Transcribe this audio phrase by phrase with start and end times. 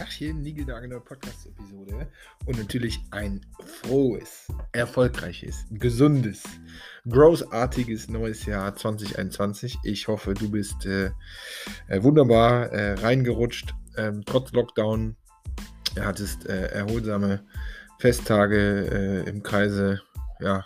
[0.00, 2.08] Tagchen, Nigelnagel Podcast-Episode
[2.46, 3.42] und natürlich ein
[3.82, 6.42] frohes, erfolgreiches, gesundes,
[7.06, 9.76] großartiges neues Jahr 2021.
[9.84, 11.10] Ich hoffe, du bist äh,
[11.88, 15.16] äh, wunderbar äh, reingerutscht, ähm, trotz Lockdown.
[15.94, 17.44] Du hattest äh, erholsame
[17.98, 20.00] Festtage äh, im Kreise,
[20.40, 20.64] ja,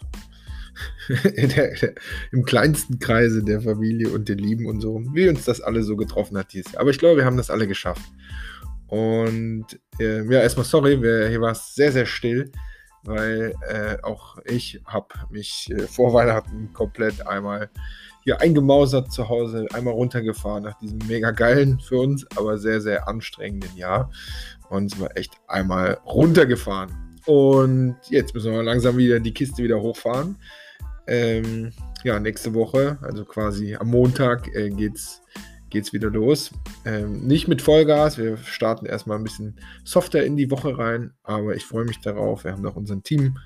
[1.08, 1.94] der, der,
[2.30, 5.96] im kleinsten Kreise der Familie und den Lieben und so, wie uns das alle so
[5.96, 6.82] getroffen hat dieses Jahr.
[6.82, 8.04] Aber ich glaube, wir haben das alle geschafft.
[8.88, 9.66] Und
[9.98, 12.50] äh, ja, erstmal sorry, wir, hier war es sehr, sehr still,
[13.04, 17.70] weil äh, auch ich habe mich äh, vor Weihnachten komplett einmal
[18.24, 23.06] hier eingemausert zu Hause, einmal runtergefahren nach diesem mega geilen für uns, aber sehr, sehr
[23.06, 24.10] anstrengenden Jahr.
[24.70, 26.90] Und es war echt einmal runtergefahren.
[27.26, 30.36] Und jetzt müssen wir langsam wieder die Kiste wieder hochfahren.
[31.06, 31.72] Ähm,
[32.02, 35.22] ja, nächste Woche, also quasi am Montag, äh, geht's
[35.74, 36.52] geht's wieder los.
[36.84, 41.56] Ähm, nicht mit Vollgas, wir starten erstmal ein bisschen softer in die Woche rein, aber
[41.56, 42.44] ich freue mich darauf.
[42.44, 43.36] Wir haben noch unseren Team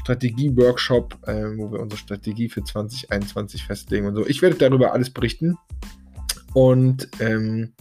[0.00, 4.26] Strategie-Workshop, äh, wo wir unsere Strategie für 2021 festlegen und so.
[4.26, 5.56] Ich werde darüber alles berichten.
[6.54, 7.72] Und ähm,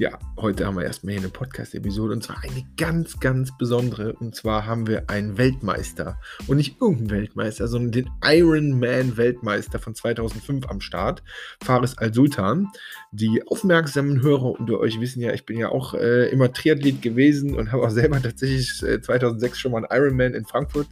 [0.00, 4.14] ja, heute haben wir erstmal hier eine Podcast-Episode und zwar eine ganz, ganz besondere.
[4.14, 10.66] Und zwar haben wir einen Weltmeister und nicht irgendeinen Weltmeister, sondern den Ironman-Weltmeister von 2005
[10.70, 11.22] am Start,
[11.62, 12.68] Faris Al-Sultan.
[13.12, 17.54] Die aufmerksamen Hörer unter euch wissen ja, ich bin ja auch äh, immer Triathlet gewesen
[17.54, 20.88] und habe auch selber tatsächlich äh, 2006 schon mal einen Ironman in Frankfurt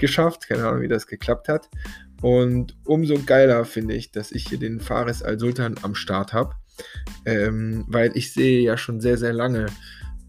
[0.00, 0.48] geschafft.
[0.48, 1.68] Keine Ahnung, wie das geklappt hat.
[2.20, 6.56] Und umso geiler finde ich, dass ich hier den Faris Al-Sultan am Start habe
[7.24, 9.66] ähm, weil ich sehe ja schon sehr, sehr lange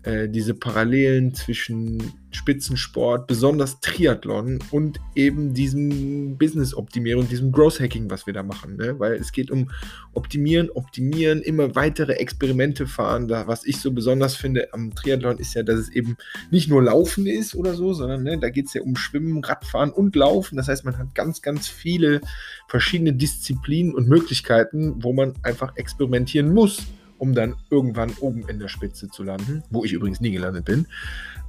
[0.04, 8.34] äh, diese Parallelen zwischen Spitzensport, besonders Triathlon und eben diesem Business-Optimierung, diesem Growth-Hacking, was wir
[8.34, 8.78] da machen.
[8.78, 8.98] Ne?
[9.00, 9.70] Weil es geht um
[10.14, 13.28] Optimieren, Optimieren, immer weitere Experimente fahren.
[13.28, 16.18] Da, was ich so besonders finde am Triathlon ist ja, dass es eben
[16.50, 19.92] nicht nur Laufen ist oder so, sondern ne, da geht es ja um Schwimmen, Radfahren
[19.92, 20.56] und Laufen.
[20.56, 22.22] Das heißt, man hat ganz, ganz viele
[22.68, 26.80] verschiedene Disziplinen und Möglichkeiten, wo man einfach experimentieren muss
[27.22, 30.88] um dann irgendwann oben in der Spitze zu landen, wo ich übrigens nie gelandet bin.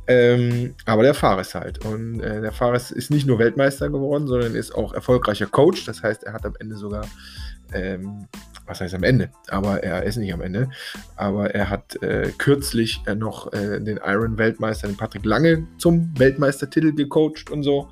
[0.07, 1.83] Ähm, aber der Fares halt.
[1.87, 5.87] Und äh, der Fares ist nicht nur Weltmeister geworden, sondern ist auch erfolgreicher Coach.
[5.87, 7.07] Das heißt, er hat am Ende sogar,
[7.73, 8.29] ähm,
[8.67, 9.31] was heißt am Ende?
[9.49, 10.69] Aber er ist nicht am Ende.
[11.17, 16.93] Aber er hat äh, kürzlich äh, noch äh, den Iron-Weltmeister, den Patrick Lange, zum Weltmeistertitel
[16.93, 17.89] gecoacht und so.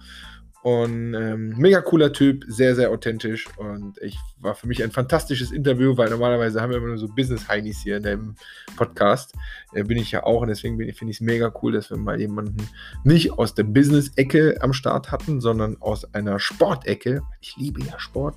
[0.62, 3.47] Und ähm, mega cooler Typ, sehr, sehr authentisch.
[3.56, 7.09] Und ich war für mich ein fantastisches Interview, weil normalerweise haben wir immer nur so
[7.09, 8.34] Business-Heinis hier in dem
[8.76, 9.34] Podcast.
[9.72, 12.21] Äh, bin ich ja auch und deswegen finde ich es mega cool, dass wir mal
[12.21, 12.69] jemanden
[13.04, 17.22] nicht aus der Business-Ecke am Start hatten, sondern aus einer Sportecke.
[17.41, 18.37] Ich liebe ja Sport.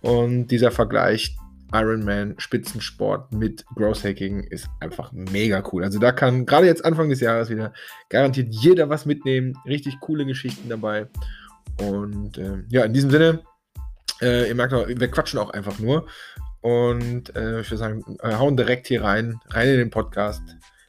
[0.00, 1.36] Und dieser Vergleich
[1.72, 5.82] Ironman Spitzensport mit Growth Hacking ist einfach mega cool.
[5.82, 7.72] Also da kann gerade jetzt Anfang des Jahres wieder
[8.08, 9.54] garantiert jeder was mitnehmen.
[9.66, 11.08] Richtig coole Geschichten dabei.
[11.80, 13.40] Und äh, ja, in diesem Sinne,
[14.20, 16.06] äh, ihr merkt auch, wir quatschen auch einfach nur.
[16.60, 20.42] Und äh, ich würde sagen, äh, hauen direkt hier rein, rein in den Podcast.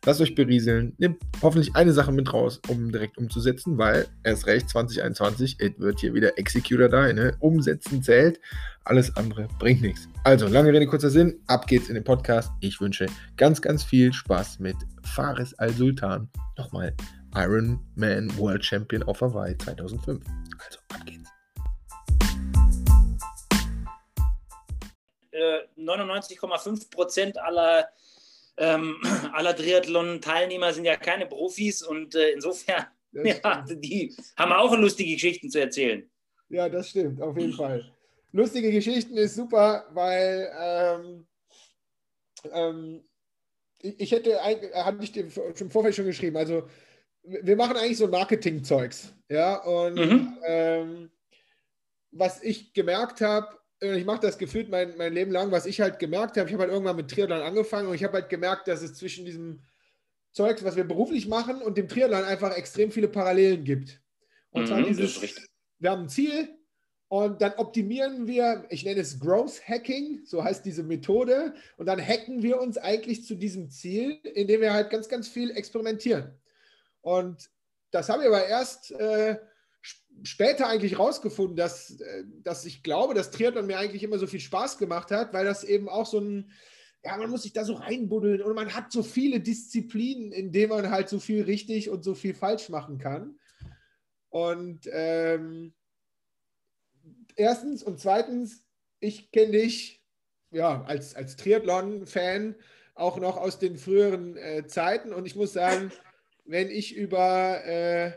[0.05, 0.93] Lasst euch berieseln.
[0.99, 5.99] Nehmt hoffentlich eine Sache mit raus, um direkt umzusetzen, weil erst recht 2021, es wird
[5.99, 7.11] hier wieder Executor da.
[7.11, 7.35] Ne?
[7.39, 8.39] Umsetzen zählt.
[8.83, 10.07] Alles andere bringt nichts.
[10.23, 11.39] Also, lange Rede, kurzer Sinn.
[11.47, 12.51] Ab geht's in den Podcast.
[12.59, 16.29] Ich wünsche ganz, ganz viel Spaß mit Faris Al-Sultan.
[16.55, 16.93] Nochmal
[17.35, 20.23] Ironman World Champion auf Hawaii 2005.
[20.57, 21.29] Also, ab geht's.
[25.77, 27.89] 99,5 Prozent aller,
[28.57, 28.95] ähm,
[29.33, 35.49] aller Triathlon-Teilnehmer sind ja keine Profis und äh, insofern, ja, die haben auch lustige Geschichten
[35.49, 36.09] zu erzählen.
[36.49, 37.91] Ja, das stimmt, auf jeden Fall.
[38.31, 41.27] Lustige Geschichten ist super, weil ähm,
[42.51, 43.03] ähm,
[43.79, 45.27] ich, hätte, hatte ich dir
[45.59, 46.67] im Vorfeld schon geschrieben, also
[47.27, 49.13] wir machen eigentlich so Marketing-Zeugs.
[49.29, 50.37] Ja, und mhm.
[50.45, 51.09] ähm,
[52.11, 53.47] was ich gemerkt habe,
[53.81, 56.53] äh, ich mache das gefühlt mein, mein Leben lang, was ich halt gemerkt habe, ich
[56.53, 59.61] habe halt irgendwann mit Triathlon angefangen und ich habe halt gemerkt, dass es zwischen diesem
[60.31, 64.01] Zeugs, was wir beruflich machen, und dem Triathlon einfach extrem viele Parallelen gibt.
[64.51, 65.47] Und mhm, zwar dieses,
[65.79, 66.49] wir haben ein Ziel
[67.07, 72.05] und dann optimieren wir, ich nenne es Growth Hacking, so heißt diese Methode, und dann
[72.05, 76.33] hacken wir uns eigentlich zu diesem Ziel, indem wir halt ganz, ganz viel experimentieren.
[77.05, 77.51] Und
[77.91, 79.37] das habe ich aber erst äh,
[80.23, 84.39] später eigentlich rausgefunden, dass, äh, dass ich glaube, dass Triathlon mir eigentlich immer so viel
[84.39, 86.51] Spaß gemacht hat, weil das eben auch so ein,
[87.03, 90.69] ja, man muss sich da so reinbuddeln und man hat so viele Disziplinen, in denen
[90.71, 93.37] man halt so viel richtig und so viel falsch machen kann.
[94.29, 95.75] Und ähm,
[97.35, 98.65] erstens und zweitens,
[98.99, 100.03] ich kenne dich
[100.49, 102.55] ja, als, als Triathlon-Fan
[102.95, 105.13] auch noch aus den früheren äh, Zeiten.
[105.13, 105.91] Und ich muss sagen,
[106.45, 108.11] wenn ich über äh,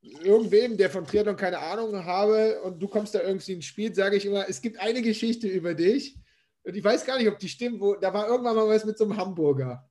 [0.00, 4.16] irgendwem, der von Triathlon keine Ahnung habe und du kommst da irgendwie ins Spiel, sage
[4.16, 6.18] ich immer, es gibt eine Geschichte über dich
[6.64, 8.98] und ich weiß gar nicht, ob die stimmt, wo, da war irgendwann mal was mit
[8.98, 9.88] so einem Hamburger,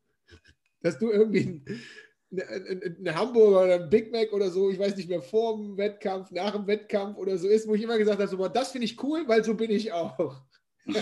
[0.81, 1.65] dass du irgendwie ein,
[2.31, 5.77] ein, ein Hamburger oder ein Big Mac oder so, ich weiß nicht mehr, vor dem
[5.77, 8.85] Wettkampf, nach dem Wettkampf oder so ist, wo ich immer gesagt habe, so, das finde
[8.85, 10.41] ich cool, weil so bin ich auch.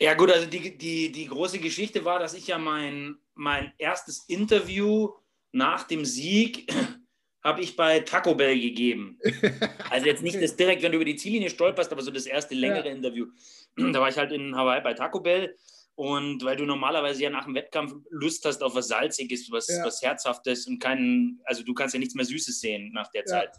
[0.00, 4.28] Ja gut, also die, die, die große Geschichte war, dass ich ja mein, mein erstes
[4.28, 5.10] Interview
[5.52, 6.72] nach dem Sieg
[7.44, 9.18] habe ich bei Taco Bell gegeben.
[9.90, 12.54] Also jetzt nicht das direkt, wenn du über die Ziellinie stolperst, aber so das erste
[12.54, 12.94] längere ja.
[12.94, 13.26] Interview.
[13.76, 15.56] Da war ich halt in Hawaii bei Taco Bell
[15.94, 19.84] und weil du normalerweise ja nach dem Wettkampf Lust hast auf was Salziges, was, ja.
[19.84, 23.50] was Herzhaftes und keinen, also du kannst ja nichts mehr Süßes sehen nach der Zeit.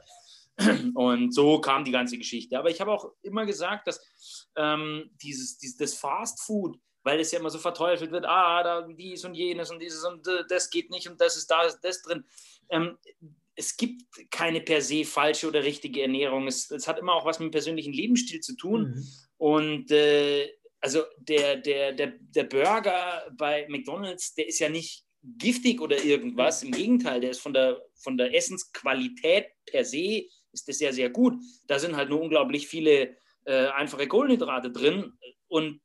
[0.93, 2.57] Und so kam die ganze Geschichte.
[2.57, 6.77] Aber ich habe auch immer gesagt, dass ähm, dieses, dieses das Fast Food,
[7.09, 10.27] weil es ja immer so verteufelt wird, ah, da dies und jenes und dieses und
[10.27, 12.23] äh, das geht nicht und das ist da, ist das drin.
[12.69, 12.99] Ähm,
[13.55, 16.45] es gibt keine per se falsche oder richtige Ernährung.
[16.45, 18.81] Es, es, hat immer auch was mit dem persönlichen Lebensstil zu tun.
[18.81, 19.07] Mhm.
[19.37, 25.81] Und äh, also der, der, der, der Burger bei McDonald's, der ist ja nicht giftig
[25.81, 26.61] oder irgendwas.
[26.61, 31.09] Im Gegenteil, der ist von der, von der Essensqualität per se ist das sehr, sehr
[31.09, 31.33] gut.
[31.65, 35.13] Da sind halt nur unglaublich viele äh, einfache Kohlenhydrate drin
[35.47, 35.81] und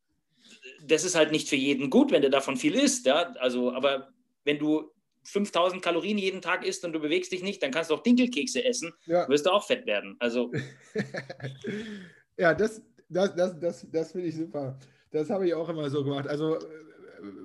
[0.86, 3.06] das ist halt nicht für jeden gut, wenn der davon viel isst.
[3.06, 3.34] Ja?
[3.38, 4.12] Also, aber
[4.44, 4.90] wenn du
[5.25, 8.64] 5000 Kalorien jeden Tag isst und du bewegst dich nicht, dann kannst du auch Dinkelkekse
[8.64, 9.28] essen, ja.
[9.28, 10.16] wirst du auch fett werden.
[10.19, 10.52] Also.
[12.36, 14.78] ja, das, das, das, das, das finde ich super.
[15.10, 16.26] Das habe ich auch immer so gemacht.
[16.26, 16.60] Also äh,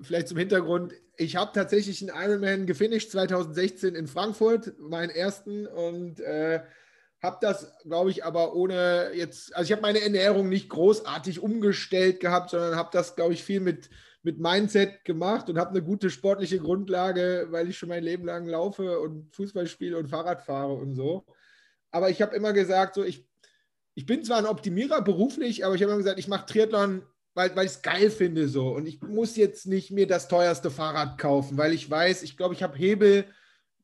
[0.01, 6.19] vielleicht zum Hintergrund, ich habe tatsächlich einen Ironman gefinisht 2016 in Frankfurt, meinen ersten und
[6.19, 6.61] äh,
[7.21, 12.19] habe das, glaube ich, aber ohne jetzt, also ich habe meine Ernährung nicht großartig umgestellt
[12.19, 13.89] gehabt, sondern habe das, glaube ich, viel mit,
[14.23, 18.47] mit Mindset gemacht und habe eine gute sportliche Grundlage, weil ich schon mein Leben lang
[18.47, 21.25] laufe und Fußball spiele und Fahrrad fahre und so.
[21.91, 23.27] Aber ich habe immer gesagt, so ich,
[23.95, 27.53] ich bin zwar ein Optimierer beruflich, aber ich habe immer gesagt, ich mache Triathlon, weil,
[27.55, 28.69] weil ich es geil finde so.
[28.69, 32.53] Und ich muss jetzt nicht mir das teuerste Fahrrad kaufen, weil ich weiß, ich glaube,
[32.53, 33.25] ich habe Hebel,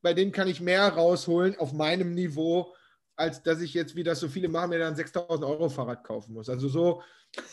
[0.00, 2.75] bei denen kann ich mehr rausholen auf meinem Niveau
[3.16, 6.34] als dass ich jetzt, wie das so viele machen, mir dann 6000 Euro Fahrrad kaufen
[6.34, 6.48] muss.
[6.48, 7.02] Also so,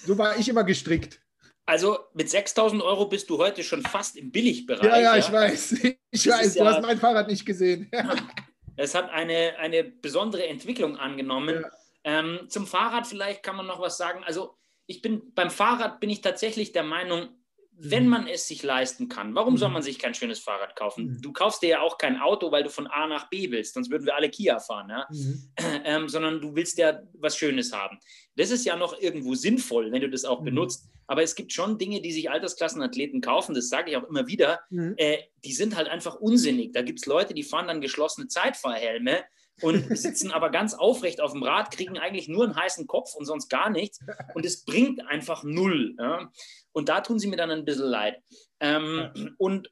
[0.05, 1.19] so war ich immer gestrickt.
[1.65, 4.83] Also mit 6000 Euro bist du heute schon fast im Billigbereich.
[4.83, 5.77] Ja, ja, ich weiß.
[6.15, 7.89] Ich das weiß, du ja, hast mein Fahrrad nicht gesehen.
[8.75, 11.61] es hat eine, eine besondere Entwicklung angenommen.
[11.63, 11.71] Ja.
[12.03, 14.23] Ähm, zum Fahrrad vielleicht kann man noch was sagen.
[14.23, 14.55] Also
[14.85, 17.29] ich bin beim Fahrrad bin ich tatsächlich der Meinung,
[17.77, 18.09] wenn mhm.
[18.09, 19.73] man es sich leisten kann, warum soll mhm.
[19.73, 21.05] man sich kein schönes Fahrrad kaufen?
[21.05, 21.21] Mhm.
[21.21, 23.89] Du kaufst dir ja auch kein Auto, weil du von A nach B willst, sonst
[23.89, 25.07] würden wir alle Kia fahren, ja?
[25.09, 25.49] Mhm.
[25.85, 27.97] Ähm, sondern du willst ja was Schönes haben.
[28.35, 30.45] Das ist ja noch irgendwo sinnvoll, wenn du das auch mhm.
[30.45, 30.87] benutzt.
[31.07, 34.61] Aber es gibt schon Dinge, die sich Altersklassenathleten kaufen, das sage ich auch immer wieder,
[34.69, 34.93] mhm.
[34.97, 36.71] äh, die sind halt einfach unsinnig.
[36.71, 39.23] Da gibt es Leute, die fahren dann geschlossene Zeitfahrhelme
[39.61, 43.25] und sitzen aber ganz aufrecht auf dem Rad, kriegen eigentlich nur einen heißen Kopf und
[43.25, 43.99] sonst gar nichts.
[44.33, 45.95] Und es bringt einfach null.
[45.99, 46.31] Ja?
[46.71, 48.21] Und da tun sie mir dann ein bisschen leid.
[48.59, 49.35] Ähm.
[49.37, 49.69] Und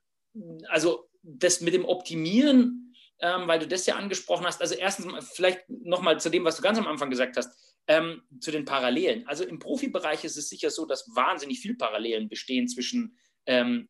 [0.69, 5.69] also das mit dem Optimieren, ähm, weil du das ja angesprochen hast, also erstens vielleicht
[5.69, 7.49] nochmal zu dem, was du ganz am Anfang gesagt hast,
[7.87, 9.27] ähm, zu den Parallelen.
[9.27, 13.89] Also im Profibereich ist es sicher so, dass wahnsinnig viele Parallelen bestehen zwischen ähm,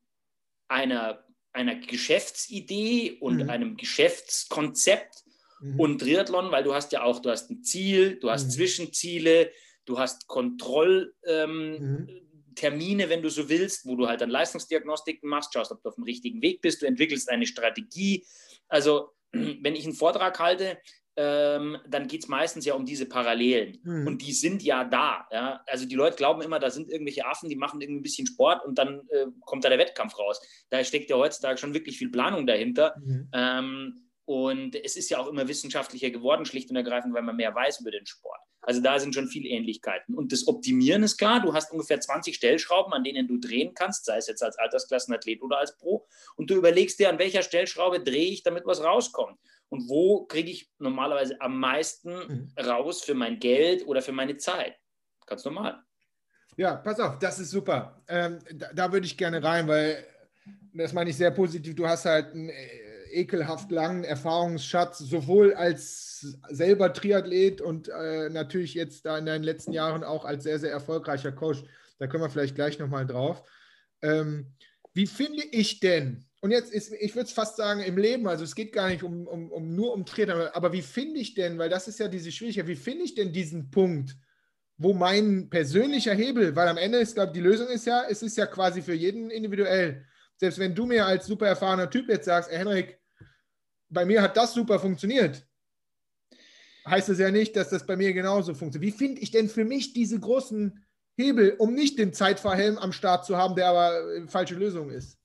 [0.67, 3.50] einer, einer Geschäftsidee und mhm.
[3.50, 5.24] einem Geschäftskonzept
[5.62, 5.80] mhm.
[5.80, 8.51] und Triathlon, weil du hast ja auch, du hast ein Ziel, du hast mhm.
[8.51, 9.51] Zwischenziele,
[9.86, 12.08] du hast Kontrolltermine, ähm,
[12.68, 13.10] mhm.
[13.10, 16.03] wenn du so willst, wo du halt dann Leistungsdiagnostiken machst, schaust, ob du auf dem
[16.03, 18.25] richtigen Weg bist, du entwickelst eine Strategie.
[18.68, 20.77] Also wenn ich einen Vortrag halte,
[21.18, 23.80] ähm, dann geht es meistens ja um diese Parallelen.
[23.84, 24.08] Mhm.
[24.08, 25.27] Und die sind ja da.
[25.32, 25.62] Ja?
[25.68, 28.65] Also die Leute glauben immer, da sind irgendwelche Affen, die machen irgendwie ein bisschen Sport
[28.65, 30.41] und dann äh, kommt da der Wettkampf raus.
[30.70, 32.96] Da steckt ja heutzutage schon wirklich viel Planung dahinter.
[33.03, 33.30] Mhm.
[33.34, 37.53] Ähm, und es ist ja auch immer wissenschaftlicher geworden, schlicht und ergreifend, weil man mehr
[37.53, 38.39] weiß über den Sport.
[38.61, 40.15] Also da sind schon viele Ähnlichkeiten.
[40.15, 44.05] Und das Optimieren ist klar, du hast ungefähr 20 Stellschrauben, an denen du drehen kannst,
[44.05, 46.07] sei es jetzt als Altersklassenathlet oder als Pro.
[46.38, 49.38] Und du überlegst dir, an welcher Stellschraube drehe ich, damit was rauskommt.
[49.67, 52.53] Und wo kriege ich normalerweise am meisten mhm.
[52.57, 54.77] raus für mein Geld oder für meine Zeit.
[55.25, 55.83] Ganz normal.
[56.55, 58.01] Ja, pass auf, das ist super.
[58.07, 60.05] Ähm, da, da würde ich gerne rein, weil
[60.73, 61.75] das meine ich sehr positiv.
[61.75, 62.50] Du hast halt ein
[63.13, 69.74] ekelhaft langen Erfahrungsschatz, sowohl als selber Triathlet und äh, natürlich jetzt da in den letzten
[69.74, 71.63] Jahren auch als sehr, sehr erfolgreicher Coach.
[72.00, 73.44] Da können wir vielleicht gleich nochmal drauf.
[74.01, 74.48] Ähm,
[74.94, 78.44] wie finde ich denn, und jetzt ist, ich würde es fast sagen, im Leben, also
[78.44, 81.58] es geht gar nicht um, um, um nur um Trainer, aber wie finde ich denn,
[81.58, 84.15] weil das ist ja diese Schwierigkeit, wie finde ich denn diesen Punkt,
[84.77, 88.24] wo mein persönlicher Hebel, weil am Ende ist, glaube ich, die Lösung ist ja, es
[88.24, 90.06] ist ja quasi für jeden individuell
[90.41, 93.00] selbst wenn du mir als super erfahrener Typ jetzt sagst, ey Henrik,
[93.91, 95.45] bei mir hat das super funktioniert,
[96.88, 98.93] heißt es ja nicht, dass das bei mir genauso funktioniert.
[98.93, 100.83] Wie finde ich denn für mich diese großen
[101.17, 105.17] Hebel, um nicht den Zeitfahrhelm am Start zu haben, der aber falsche Lösung ist?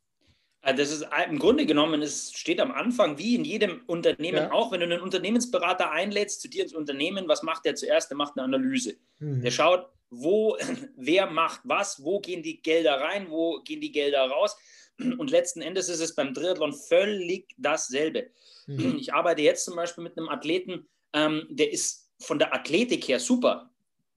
[0.66, 4.52] Also das ist im Grunde genommen, es steht am Anfang, wie in jedem Unternehmen ja.
[4.52, 8.11] auch, wenn du einen Unternehmensberater einlädst zu dir ins Unternehmen, was macht der zuerst?
[8.11, 8.96] Der macht eine Analyse.
[9.20, 9.42] Mhm.
[9.42, 10.56] Der schaut, wo,
[10.96, 14.56] wer macht was, wo gehen die Gelder rein, wo gehen die Gelder raus.
[14.99, 18.31] Und letzten Endes ist es beim Triathlon völlig dasselbe.
[18.67, 18.97] Mhm.
[18.99, 23.21] Ich arbeite jetzt zum Beispiel mit einem Athleten, ähm, der ist von der Athletik her
[23.21, 23.71] super.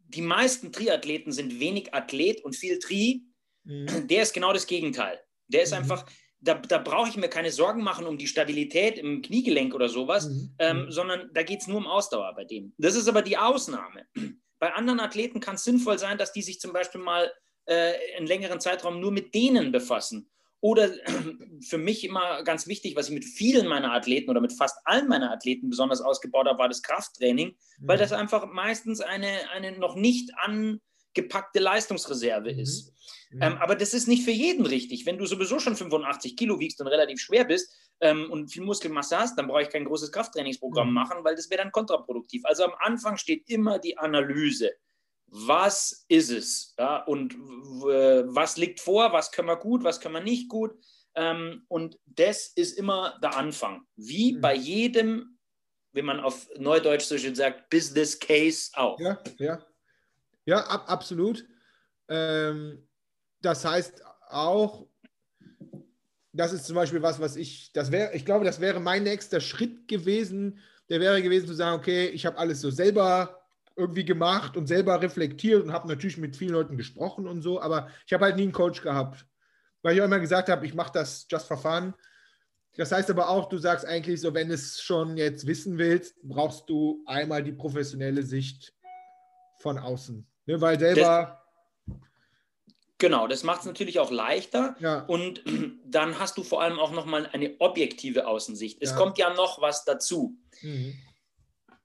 [0.07, 3.23] Die meisten Triathleten sind wenig Athlet und viel Tri.
[3.63, 4.07] Mhm.
[4.07, 5.19] Der ist genau das Gegenteil.
[5.47, 5.79] Der ist mhm.
[5.79, 6.05] einfach,
[6.39, 10.29] da, da brauche ich mir keine Sorgen machen um die Stabilität im Kniegelenk oder sowas,
[10.29, 10.55] mhm.
[10.59, 10.91] ähm, mhm.
[10.91, 12.73] sondern da geht es nur um Ausdauer bei dem.
[12.77, 14.05] Das ist aber die Ausnahme.
[14.59, 17.31] Bei anderen Athleten kann es sinnvoll sein, dass die sich zum Beispiel mal
[17.65, 20.29] äh, einen längeren Zeitraum nur mit denen befassen.
[20.61, 20.89] Oder
[21.61, 25.07] für mich immer ganz wichtig, was ich mit vielen meiner Athleten oder mit fast allen
[25.07, 27.87] meiner Athleten besonders ausgebaut habe, war das Krafttraining, mhm.
[27.87, 32.59] weil das einfach meistens eine, eine noch nicht angepackte Leistungsreserve mhm.
[32.59, 32.93] ist.
[33.31, 33.41] Mhm.
[33.41, 35.05] Ähm, aber das ist nicht für jeden richtig.
[35.05, 39.17] Wenn du sowieso schon 85 Kilo wiegst und relativ schwer bist ähm, und viel Muskelmasse
[39.17, 40.93] hast, dann brauche ich kein großes Krafttrainingsprogramm mhm.
[40.93, 42.43] machen, weil das wäre dann kontraproduktiv.
[42.45, 44.71] Also am Anfang steht immer die Analyse.
[45.31, 46.73] Was ist es?
[46.77, 49.13] Ja, und was liegt vor?
[49.13, 49.83] Was können wir gut?
[49.83, 50.71] Was können wir nicht gut?
[51.15, 53.81] Ähm, und das ist immer der Anfang.
[53.95, 54.41] Wie mhm.
[54.41, 55.37] bei jedem,
[55.91, 58.99] wenn man auf Neudeutsch so schön sagt, Business Case auch.
[58.99, 59.65] Ja, ja.
[60.45, 61.45] Ja, ab, absolut.
[62.07, 62.87] Ähm,
[63.41, 64.87] das heißt auch,
[66.31, 69.41] das ist zum Beispiel was, was ich, das wäre, ich glaube, das wäre mein nächster
[69.41, 70.59] Schritt gewesen.
[70.89, 73.38] Der wäre gewesen zu sagen, okay, ich habe alles so selber
[73.79, 77.89] irgendwie gemacht und selber reflektiert und habe natürlich mit vielen Leuten gesprochen und so, aber
[78.05, 79.25] ich habe halt nie einen Coach gehabt,
[79.81, 81.93] weil ich auch immer gesagt habe, ich mache das just for fun.
[82.77, 86.15] Das heißt aber auch, du sagst eigentlich so, wenn du es schon jetzt wissen willst,
[86.23, 88.73] brauchst du einmal die professionelle Sicht
[89.57, 90.25] von außen.
[90.45, 91.39] Ne, weil selber
[92.99, 95.05] Genau, das macht es natürlich auch leichter ja.
[95.05, 95.41] und
[95.85, 98.81] dann hast du vor allem auch nochmal eine objektive Außensicht.
[98.81, 98.97] Es ja.
[98.97, 100.37] kommt ja noch was dazu.
[100.61, 100.95] Mhm.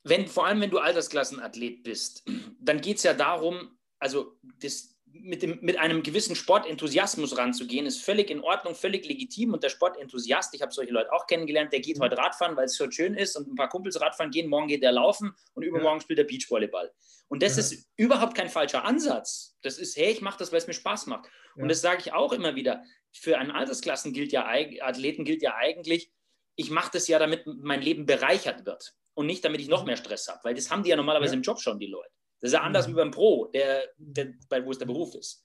[0.05, 2.25] Wenn, vor allem wenn du Altersklassenathlet bist,
[2.61, 8.03] dann geht es ja darum, also das, mit, dem, mit einem gewissen Sportenthusiasmus ranzugehen, ist
[8.03, 9.55] völlig in Ordnung, völlig legitim.
[9.55, 12.03] Und der Sportenthusiast, ich habe solche Leute auch kennengelernt, der geht mhm.
[12.03, 14.83] heute Radfahren, weil es so schön ist und ein paar Kumpels Radfahren gehen, morgen geht
[14.83, 16.03] er laufen und übermorgen ja.
[16.03, 16.93] spielt er Beachvolleyball.
[17.29, 17.61] Und das ja.
[17.61, 19.57] ist überhaupt kein falscher Ansatz.
[19.63, 21.31] Das ist, hey, ich mache das, weil es mir Spaß macht.
[21.57, 21.63] Ja.
[21.63, 22.85] Und das sage ich auch immer wieder.
[23.13, 26.11] Für einen Altersklassen gilt ja, Athleten gilt ja eigentlich,
[26.57, 29.89] ich mache das ja, damit mein Leben bereichert wird und nicht, damit ich noch mhm.
[29.89, 32.11] mehr Stress habe, weil das haben die ja normalerweise im Job schon, die Leute.
[32.41, 32.93] Das ist ja anders mhm.
[32.93, 35.45] wie beim Pro, der, der, wo es der Beruf ist.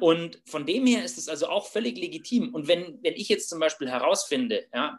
[0.00, 2.54] Und von dem her ist es also auch völlig legitim.
[2.54, 4.98] Und wenn, wenn ich jetzt zum Beispiel herausfinde, ja,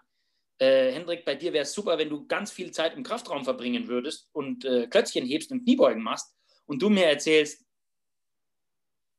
[0.59, 3.87] äh, Hendrik, bei dir wäre es super, wenn du ganz viel Zeit im Kraftraum verbringen
[3.87, 6.35] würdest und äh, Klötzchen hebst und Kniebeugen machst
[6.65, 7.65] und du mir erzählst,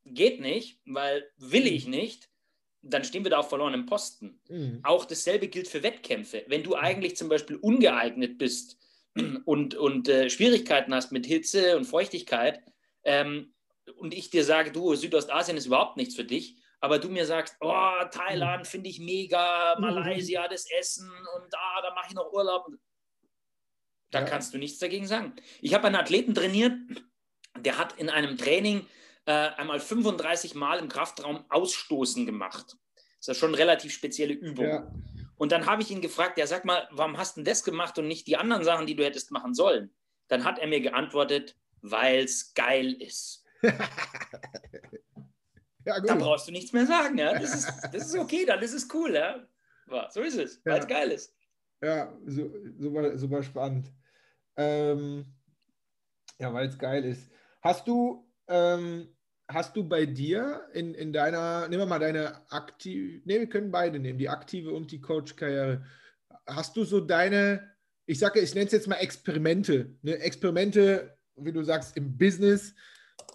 [0.04, 1.92] geht nicht, weil will ich mhm.
[1.92, 2.30] nicht,
[2.88, 4.40] dann stehen wir da auf verlorenem Posten.
[4.48, 4.80] Mhm.
[4.82, 6.44] Auch dasselbe gilt für Wettkämpfe.
[6.46, 8.78] Wenn du eigentlich zum Beispiel ungeeignet bist,
[9.44, 12.62] und, und äh, Schwierigkeiten hast mit Hitze und Feuchtigkeit
[13.04, 13.54] ähm,
[13.96, 17.56] und ich dir sage, du, Südostasien ist überhaupt nichts für dich, aber du mir sagst,
[17.60, 18.66] oh, Thailand mhm.
[18.66, 19.76] finde ich mega.
[19.78, 22.66] Malaysia, das Essen und ah, da mache ich noch Urlaub.
[24.10, 24.24] Da ja.
[24.24, 25.34] kannst du nichts dagegen sagen.
[25.60, 26.72] Ich habe einen Athleten trainiert,
[27.58, 28.86] der hat in einem Training
[29.28, 32.78] äh, einmal 35 Mal im Kraftraum Ausstoßen gemacht.
[32.94, 34.64] Das ist ja schon eine relativ spezielle Übung.
[34.64, 34.90] Ja.
[35.36, 37.98] Und dann habe ich ihn gefragt, ja, sag mal, warum hast du denn das gemacht
[37.98, 39.94] und nicht die anderen Sachen, die du hättest machen sollen?
[40.28, 43.44] Dann hat er mir geantwortet, weil es geil ist.
[45.84, 47.38] ja, da brauchst du nichts mehr sagen, ja.
[47.38, 49.46] Das ist, das ist okay, dann ist es cool, ja.
[50.08, 50.88] So ist es, weil es ja.
[50.88, 51.36] geil ist.
[51.82, 53.92] Ja, so, super, super spannend.
[54.56, 55.26] Ähm,
[56.38, 57.30] ja, weil es geil ist.
[57.60, 59.14] Hast du, ähm,
[59.48, 63.70] hast du bei dir in, in deiner, nehmen wir mal deine aktive, ne, wir können
[63.70, 65.84] beide nehmen, die aktive und die Coach-Karriere.
[66.46, 67.70] Hast du so deine,
[68.06, 69.96] ich sage, ich nenne es jetzt mal Experimente.
[70.02, 70.18] Ne?
[70.18, 72.74] Experimente, wie du sagst, im Business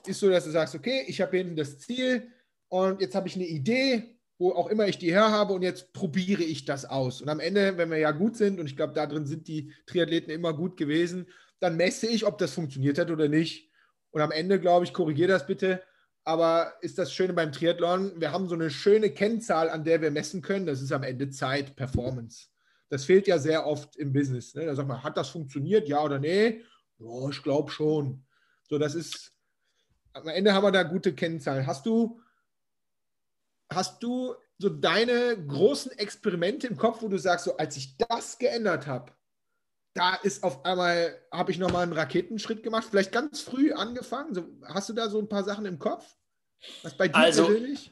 [0.05, 2.31] ist so, dass du sagst, okay, ich habe hinten das Ziel
[2.69, 5.93] und jetzt habe ich eine Idee, wo auch immer ich die her habe und jetzt
[5.93, 7.21] probiere ich das aus.
[7.21, 9.71] Und am Ende, wenn wir ja gut sind, und ich glaube, da drin sind die
[9.85, 11.27] Triathleten immer gut gewesen,
[11.59, 13.71] dann messe ich, ob das funktioniert hat oder nicht.
[14.11, 15.81] Und am Ende, glaube ich, korrigiere das bitte,
[16.25, 20.11] aber ist das Schöne beim Triathlon, wir haben so eine schöne Kennzahl, an der wir
[20.11, 20.65] messen können.
[20.65, 22.47] Das ist am Ende Zeit, Performance.
[22.89, 24.53] Das fehlt ja sehr oft im Business.
[24.55, 24.65] Ne?
[24.65, 26.63] Da sagt man, hat das funktioniert, ja oder nee?
[26.99, 28.23] Ja, ich glaube schon.
[28.69, 29.33] So, das ist,
[30.13, 31.67] am Ende haben wir da gute Kennzahlen.
[31.67, 32.21] Hast du,
[33.69, 38.37] hast du so deine großen Experimente im Kopf, wo du sagst, so als ich das
[38.37, 39.11] geändert habe,
[39.93, 44.33] da ist auf einmal, habe ich nochmal einen Raketenschritt gemacht, vielleicht ganz früh angefangen.
[44.33, 46.05] So, hast du da so ein paar Sachen im Kopf?
[46.81, 47.91] Was bei dir also, persönlich?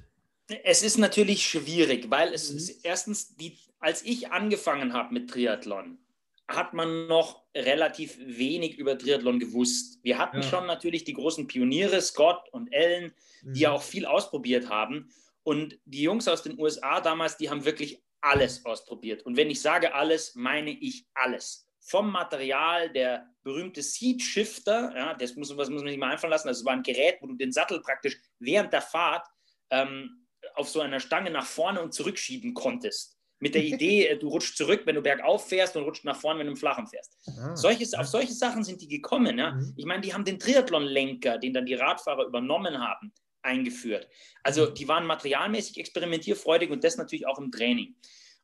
[0.64, 2.58] Es ist natürlich schwierig, weil es mhm.
[2.58, 6.00] ist erstens, die, als ich angefangen habe mit Triathlon,
[6.48, 10.00] hat man noch relativ wenig über Triathlon gewusst.
[10.04, 10.44] Wir hatten ja.
[10.44, 13.76] schon natürlich die großen Pioniere, Scott und Ellen, die ja mhm.
[13.76, 15.10] auch viel ausprobiert haben.
[15.44, 19.24] Und die Jungs aus den USA damals, die haben wirklich alles ausprobiert.
[19.24, 25.14] Und wenn ich sage alles, meine ich alles vom Material, der berühmte Seat Shifter, ja,
[25.16, 27.36] das muss, was muss man sich mal einfallen lassen, das war ein Gerät, wo du
[27.36, 29.28] den Sattel praktisch während der Fahrt
[29.72, 33.18] ähm, auf so einer Stange nach vorne und zurückschieben konntest.
[33.40, 36.40] Mit der Idee, äh, du rutschst zurück, wenn du bergauf fährst und rutschst nach vorne,
[36.40, 37.18] wenn du im Flachen fährst.
[37.28, 39.38] Ah, Solches, auf solche Sachen sind die gekommen.
[39.38, 39.54] Ja?
[39.54, 39.74] Mhm.
[39.76, 43.12] Ich meine, die haben den Triathlon-Lenker, den dann die Radfahrer übernommen haben,
[43.42, 44.08] eingeführt.
[44.44, 47.96] Also die waren materialmäßig experimentierfreudig und das natürlich auch im Training.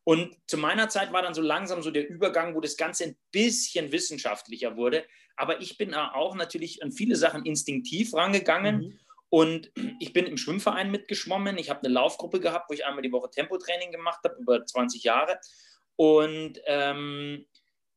[0.07, 3.17] Und zu meiner Zeit war dann so langsam so der Übergang, wo das Ganze ein
[3.33, 5.03] bisschen wissenschaftlicher wurde.
[5.35, 8.77] Aber ich bin auch natürlich an viele Sachen instinktiv rangegangen.
[8.77, 8.99] Mhm.
[9.27, 11.57] Und ich bin im Schwimmverein mitgeschwommen.
[11.57, 15.03] Ich habe eine Laufgruppe gehabt, wo ich einmal die Woche Tempotraining gemacht habe, über 20
[15.03, 15.41] Jahre.
[15.97, 17.45] Und, ähm,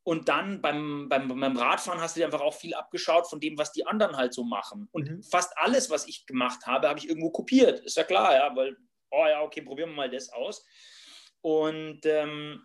[0.03, 3.57] und dann beim, beim, beim Radfahren hast du dir einfach auch viel abgeschaut von dem,
[3.57, 4.89] was die anderen halt so machen.
[4.91, 5.23] Und mhm.
[5.23, 7.79] fast alles, was ich gemacht habe, habe ich irgendwo kopiert.
[7.79, 8.77] Ist ja klar, ja, weil,
[9.13, 10.67] oh ja, okay, probieren wir mal das aus.
[11.43, 12.63] Und ähm,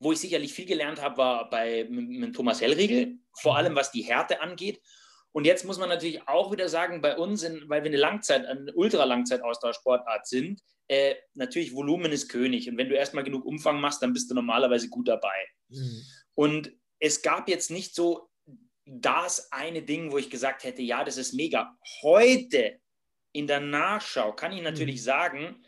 [0.00, 4.02] wo ich sicherlich viel gelernt habe, war bei mit, Thomas Hellriegel, vor allem was die
[4.02, 4.80] Härte angeht.
[5.32, 8.46] Und jetzt muss man natürlich auch wieder sagen, bei uns, in, weil wir eine Langzeit,
[8.46, 12.68] eine Ultralangzeitausdauersportart sind, äh, natürlich Volumen ist König.
[12.68, 15.46] Und wenn du erstmal genug Umfang machst, dann bist du normalerweise gut dabei.
[15.68, 16.02] Mhm.
[16.34, 18.30] Und es gab jetzt nicht so
[18.86, 21.76] das eine Ding, wo ich gesagt hätte, ja, das ist mega.
[22.02, 22.80] Heute
[23.32, 25.04] in der Nachschau kann ich natürlich mhm.
[25.04, 25.62] sagen,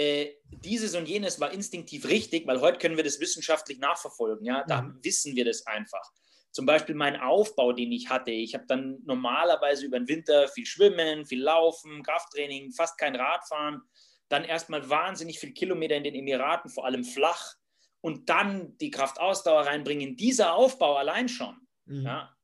[0.00, 4.46] äh, dieses und jenes war instinktiv richtig, weil heute können wir das wissenschaftlich nachverfolgen.
[4.46, 4.98] Ja, da mhm.
[5.02, 6.10] wissen wir das einfach.
[6.52, 8.30] Zum Beispiel mein Aufbau, den ich hatte.
[8.30, 13.82] Ich habe dann normalerweise über den Winter viel Schwimmen, viel Laufen, Krafttraining, fast kein Radfahren.
[14.30, 17.56] Dann erstmal wahnsinnig viel Kilometer in den Emiraten, vor allem flach.
[18.00, 20.16] Und dann die Kraftausdauer reinbringen.
[20.16, 22.06] Dieser Aufbau allein schon, mhm.
[22.06, 22.34] ja,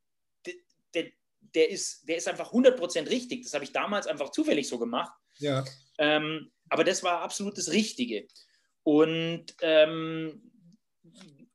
[0.94, 1.06] der,
[1.40, 3.44] der, ist, der ist einfach 100% richtig.
[3.44, 5.12] Das habe ich damals einfach zufällig so gemacht.
[5.38, 5.64] Ja.
[5.98, 8.26] Ähm, aber das war absolut das Richtige.
[8.82, 10.50] Und ähm,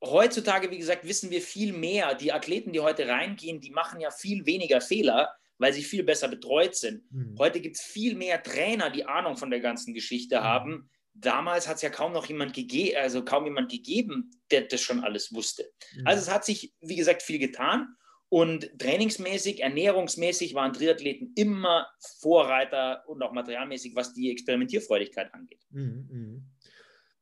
[0.04, 2.16] heutzutage, wie gesagt, wissen wir viel mehr.
[2.16, 6.28] Die Athleten, die heute reingehen, die machen ja viel weniger Fehler, weil sie viel besser
[6.28, 7.04] betreut sind.
[7.12, 7.36] Mhm.
[7.38, 10.44] Heute gibt es viel mehr Trainer, die Ahnung von der ganzen Geschichte mhm.
[10.44, 10.90] haben.
[11.14, 15.04] Damals hat es ja kaum noch jemand gegeben, also kaum jemand gegeben, der das schon
[15.04, 15.72] alles wusste.
[15.96, 16.08] Mhm.
[16.08, 17.96] Also es hat sich, wie gesagt, viel getan.
[18.34, 21.86] Und trainingsmäßig, ernährungsmäßig waren Triathleten immer
[22.22, 25.60] Vorreiter und auch materialmäßig, was die Experimentierfreudigkeit angeht.
[25.70, 26.08] Mhm,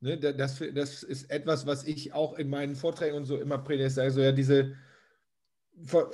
[0.02, 0.08] mh.
[0.08, 3.90] ne, das, das ist etwas, was ich auch in meinen Vorträgen und so immer predige.
[3.90, 4.76] Sage ja, diese,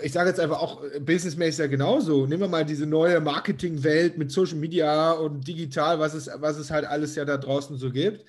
[0.01, 2.25] ich sage jetzt einfach auch businessmäßig ja genauso.
[2.25, 6.71] Nehmen wir mal diese neue Marketingwelt mit Social Media und digital, was es, was es
[6.71, 8.23] halt alles ja da draußen so gibt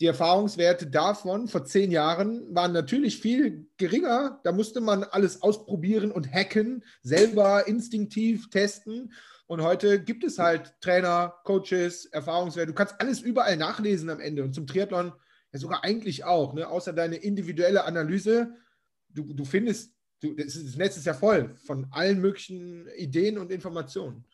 [0.00, 4.40] die Erfahrungswerte davon vor zehn Jahren waren natürlich viel geringer.
[4.42, 9.12] Da musste man alles ausprobieren und hacken, selber instinktiv testen.
[9.46, 12.72] Und heute gibt es halt Trainer, Coaches, Erfahrungswerte.
[12.72, 14.42] Du kannst alles überall nachlesen am Ende.
[14.42, 15.12] Und zum Triathlon
[15.52, 16.54] ja sogar eigentlich auch.
[16.54, 16.66] Ne?
[16.68, 18.54] Außer deine individuelle Analyse.
[19.10, 24.24] Du, du findest, du, das, Netz ist ja voll von allen möglichen Ideen und Informationen.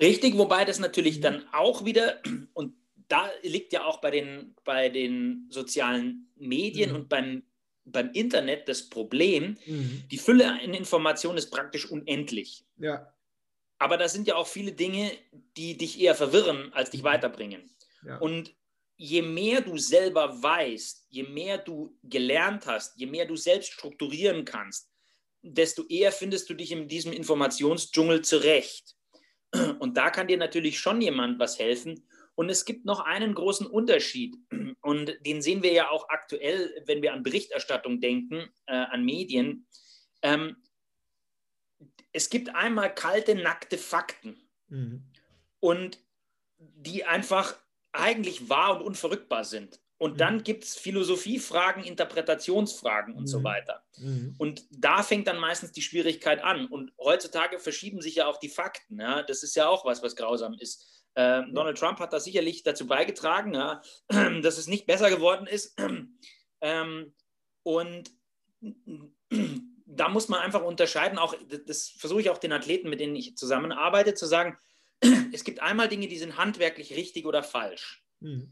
[0.00, 2.20] Richtig, wobei das natürlich dann auch wieder,
[2.52, 2.74] und
[3.08, 6.96] da liegt ja auch bei den, bei den sozialen Medien mhm.
[6.96, 7.42] und beim,
[7.84, 10.04] beim Internet das Problem, mhm.
[10.10, 12.64] die Fülle an Informationen ist praktisch unendlich.
[12.78, 13.12] Ja.
[13.78, 15.12] Aber da sind ja auch viele Dinge,
[15.56, 17.06] die dich eher verwirren, als dich mhm.
[17.06, 17.70] weiterbringen.
[18.06, 18.18] Ja.
[18.18, 18.54] Und
[18.96, 24.44] je mehr du selber weißt, je mehr du gelernt hast, je mehr du selbst strukturieren
[24.44, 24.90] kannst,
[25.42, 28.96] desto eher findest du dich in diesem Informationsdschungel zurecht.
[29.78, 32.08] Und da kann dir natürlich schon jemand was helfen.
[32.34, 34.36] Und es gibt noch einen großen Unterschied
[34.80, 39.66] und den sehen wir ja auch aktuell, wenn wir an Berichterstattung denken, äh, an Medien.
[40.22, 40.56] Ähm,
[42.12, 44.36] es gibt einmal kalte, nackte Fakten
[44.68, 45.04] mhm.
[45.60, 45.98] und
[46.58, 47.56] die einfach
[47.92, 49.80] eigentlich wahr und unverrückbar sind.
[49.98, 50.18] Und mhm.
[50.18, 53.26] dann gibt es Philosophiefragen, Interpretationsfragen und mhm.
[53.28, 53.84] so weiter.
[53.98, 54.34] Mhm.
[54.38, 56.66] Und da fängt dann meistens die Schwierigkeit an.
[56.66, 59.00] Und heutzutage verschieben sich ja auch die Fakten.
[59.00, 59.22] Ja?
[59.22, 61.03] Das ist ja auch was, was grausam ist.
[61.14, 65.78] Äh, Donald Trump hat da sicherlich dazu beigetragen, ja, dass es nicht besser geworden ist.
[66.60, 67.12] Ähm,
[67.62, 68.10] und
[69.84, 71.34] da muss man einfach unterscheiden, auch
[71.66, 74.56] das versuche ich auch den Athleten, mit denen ich zusammenarbeite, zu sagen,
[75.34, 78.02] es gibt einmal Dinge, die sind handwerklich richtig oder falsch.
[78.20, 78.50] Mhm.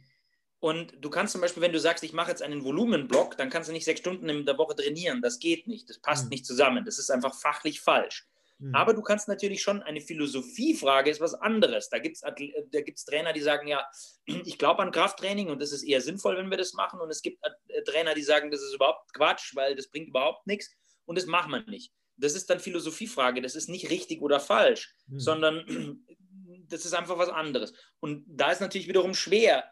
[0.60, 3.68] Und du kannst zum Beispiel, wenn du sagst, ich mache jetzt einen Volumenblock, dann kannst
[3.68, 5.20] du nicht sechs Stunden in der Woche trainieren.
[5.20, 5.90] Das geht nicht.
[5.90, 6.30] Das passt mhm.
[6.30, 6.84] nicht zusammen.
[6.84, 8.28] Das ist einfach fachlich falsch.
[8.62, 8.76] Mhm.
[8.76, 11.88] Aber du kannst natürlich schon, eine Philosophiefrage ist was anderes.
[11.88, 13.84] Da gibt es da gibt's Trainer, die sagen, ja,
[14.26, 17.00] ich glaube an Krafttraining und das ist eher sinnvoll, wenn wir das machen.
[17.00, 20.46] Und es gibt äh, Trainer, die sagen, das ist überhaupt Quatsch, weil das bringt überhaupt
[20.46, 20.70] nichts
[21.06, 21.92] und das macht man nicht.
[22.16, 23.42] Das ist dann Philosophiefrage.
[23.42, 25.18] Das ist nicht richtig oder falsch, mhm.
[25.18, 26.06] sondern
[26.68, 27.72] das ist einfach was anderes.
[27.98, 29.64] Und da ist natürlich wiederum schwer,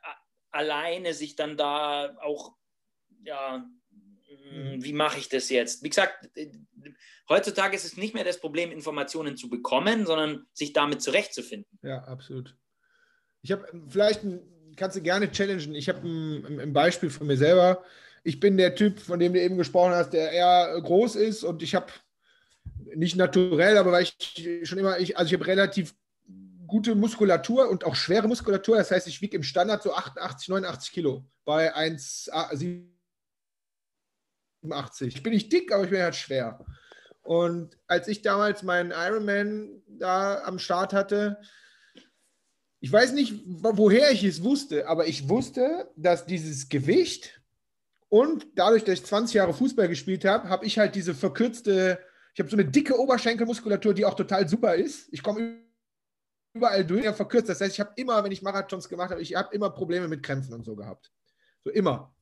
[0.50, 2.56] alleine sich dann da auch,
[3.22, 3.64] ja.
[4.78, 5.82] Wie mache ich das jetzt?
[5.82, 6.48] Wie gesagt, äh,
[7.28, 11.78] heutzutage ist es nicht mehr das Problem, Informationen zu bekommen, sondern sich damit zurechtzufinden.
[11.82, 12.56] Ja, absolut.
[13.42, 14.22] Ich habe vielleicht,
[14.76, 15.74] kannst du gerne challengen.
[15.74, 17.82] Ich habe ein, ein, Beispiel von mir selber.
[18.22, 21.62] Ich bin der Typ, von dem du eben gesprochen hast, der eher groß ist und
[21.62, 21.92] ich habe
[22.94, 25.94] nicht naturell, aber weil ich schon immer, ich, also ich habe relativ
[26.66, 28.76] gute Muskulatur und auch schwere Muskulatur.
[28.76, 31.72] Das heißt, ich wiege im Standard so 88, 89 Kilo bei
[34.62, 35.06] 1,87.
[35.06, 36.64] Ich bin nicht dick, aber ich bin halt schwer.
[37.22, 41.38] Und als ich damals meinen Ironman da am Start hatte,
[42.80, 47.40] ich weiß nicht, woher ich es wusste, aber ich wusste, dass dieses Gewicht
[48.08, 52.00] und dadurch, dass ich 20 Jahre Fußball gespielt habe, habe ich halt diese verkürzte,
[52.34, 55.08] ich habe so eine dicke Oberschenkelmuskulatur, die auch total super ist.
[55.12, 55.60] Ich komme
[56.52, 57.48] überall durch, ja, verkürzt.
[57.48, 60.22] Das heißt, ich habe immer, wenn ich Marathons gemacht habe, ich habe immer Probleme mit
[60.22, 61.12] Krämpfen und so gehabt.
[61.64, 62.14] So immer.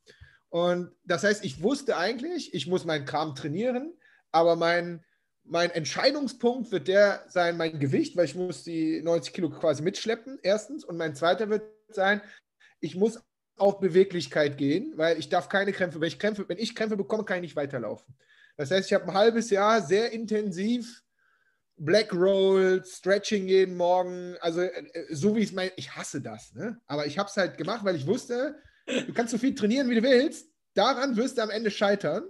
[0.51, 3.93] Und das heißt, ich wusste eigentlich, ich muss meinen Kram trainieren,
[4.33, 5.05] aber mein,
[5.45, 10.39] mein Entscheidungspunkt wird der sein, mein Gewicht, weil ich muss die 90 Kilo quasi mitschleppen,
[10.43, 10.85] erstens.
[10.85, 12.23] Und mein zweiter wird sein,
[12.81, 13.21] ich muss
[13.57, 17.25] auf Beweglichkeit gehen, weil ich darf keine Krämpfe, wenn ich Krämpfe, wenn ich Krämpfe bekomme,
[17.25, 18.15] kann ich nicht weiterlaufen.
[18.57, 21.03] Das heißt, ich habe ein halbes Jahr sehr intensiv
[21.77, 26.53] Black Roll, Stretching jeden Morgen, also äh, so wie ich es meine, ich hasse das,
[26.55, 26.81] ne?
[26.87, 28.57] aber ich habe es halt gemacht, weil ich wusste,
[28.89, 32.25] du kannst so viel trainieren, wie du willst, daran wirst du am Ende scheitern.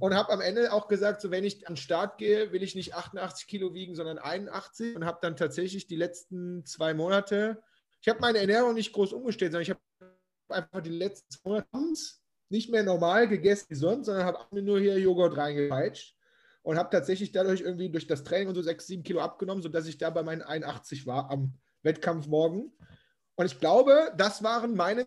[0.00, 2.74] Und habe am Ende auch gesagt, so wenn ich an den Start gehe, will ich
[2.74, 7.62] nicht 88 Kilo wiegen, sondern 81 und habe dann tatsächlich die letzten zwei Monate,
[8.00, 9.80] ich habe meine Ernährung nicht groß umgestellt, sondern ich habe
[10.48, 11.68] einfach die letzten zwei Monate
[12.48, 16.16] nicht mehr normal gegessen wie sonst, sondern habe mir nur hier Joghurt reingepeitscht.
[16.62, 19.86] Und habe tatsächlich dadurch irgendwie durch das Training und so 6, 7 Kilo abgenommen, sodass
[19.86, 22.72] ich da bei meinen 81 war am Wettkampf morgen.
[23.36, 25.04] Und ich glaube, das waren meine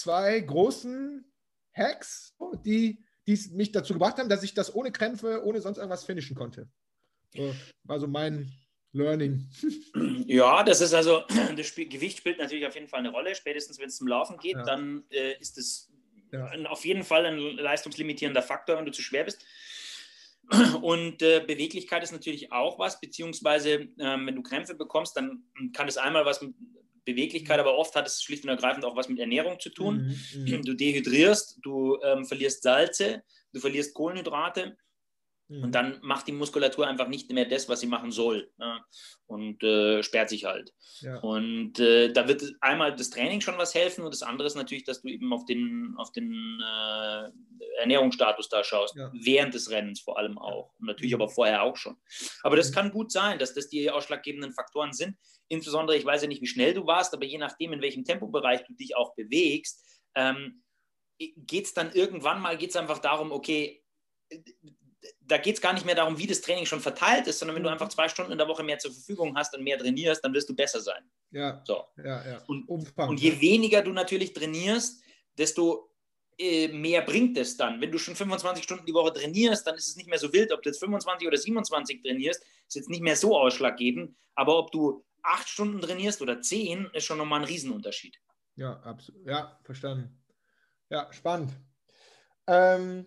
[0.00, 1.24] zwei großen
[1.72, 2.34] Hacks,
[2.64, 6.36] die, die mich dazu gebracht haben, dass ich das ohne Krämpfe, ohne sonst irgendwas finishen
[6.36, 6.68] konnte.
[7.34, 8.50] So, war so mein
[8.92, 9.48] Learning.
[10.26, 11.24] Ja, das ist also,
[11.56, 13.34] das Spiel, Gewicht spielt natürlich auf jeden Fall eine Rolle.
[13.34, 14.62] Spätestens, wenn es zum Laufen geht, ja.
[14.62, 15.90] dann äh, ist es
[16.30, 16.48] ja.
[16.66, 19.44] auf jeden Fall ein leistungslimitierender Faktor, wenn du zu schwer bist.
[20.82, 25.88] Und äh, Beweglichkeit ist natürlich auch was, beziehungsweise äh, wenn du Krämpfe bekommst, dann kann
[25.88, 26.54] es einmal was mit
[27.12, 30.16] Beweglichkeit, aber oft hat es schlicht und ergreifend auch was mit Ernährung zu tun.
[30.34, 30.62] Mhm, mhm.
[30.62, 34.76] du dehydrierst, du ähm, verlierst Salze, du verlierst Kohlenhydrate
[35.50, 35.64] Mhm.
[35.64, 38.50] Und dann macht die Muskulatur einfach nicht mehr das, was sie machen soll.
[38.56, 38.80] Ne?
[39.26, 40.72] Und äh, sperrt sich halt.
[41.00, 41.18] Ja.
[41.18, 44.84] Und äh, da wird einmal das Training schon was helfen und das andere ist natürlich,
[44.84, 47.30] dass du eben auf den, auf den äh,
[47.80, 48.96] Ernährungsstatus da schaust.
[48.96, 49.10] Ja.
[49.12, 50.72] Während des Rennens vor allem auch.
[50.78, 51.22] Und natürlich mhm.
[51.22, 51.96] aber vorher auch schon.
[52.42, 52.74] Aber das mhm.
[52.74, 55.16] kann gut sein, dass das die ausschlaggebenden Faktoren sind.
[55.48, 58.64] Insbesondere, ich weiß ja nicht, wie schnell du warst, aber je nachdem, in welchem Tempobereich
[58.66, 59.84] du dich auch bewegst,
[60.14, 60.62] ähm,
[61.18, 63.82] geht es dann irgendwann mal, geht es einfach darum, okay,
[65.20, 67.62] da geht es gar nicht mehr darum, wie das Training schon verteilt ist, sondern wenn
[67.62, 67.74] du mhm.
[67.74, 70.48] einfach zwei Stunden in der Woche mehr zur Verfügung hast und mehr trainierst, dann wirst
[70.48, 71.02] du besser sein.
[71.30, 71.62] Ja.
[71.66, 71.84] So.
[71.96, 72.42] ja, ja.
[72.46, 75.02] Und, und je weniger du natürlich trainierst,
[75.38, 75.90] desto
[76.38, 77.80] äh, mehr bringt es dann.
[77.80, 80.52] Wenn du schon 25 Stunden die Woche trainierst, dann ist es nicht mehr so wild,
[80.52, 84.16] ob du jetzt 25 oder 27 trainierst, ist jetzt nicht mehr so ausschlaggebend.
[84.34, 88.18] Aber ob du acht Stunden trainierst oder zehn, ist schon nochmal ein Riesenunterschied.
[88.56, 89.26] Ja, absolut.
[89.26, 90.18] Ja, verstanden.
[90.88, 91.52] Ja, spannend.
[92.46, 93.06] Ähm,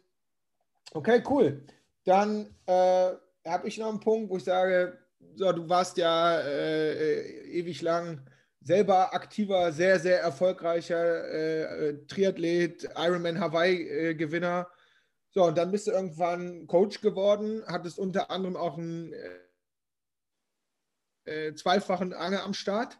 [0.93, 1.65] okay, cool.
[2.03, 3.11] Dann äh,
[3.45, 4.97] habe ich noch einen Punkt, wo ich sage,
[5.35, 8.21] so, du warst ja äh, äh ewig lang
[8.61, 14.69] selber aktiver, sehr, sehr erfolgreicher äh, äh Triathlet, Ironman Hawaii-Gewinner.
[15.31, 19.13] so, und dann bist du irgendwann Coach geworden, hattest unter anderem auch einen
[21.25, 22.99] äh, zweifachen Angel am Start.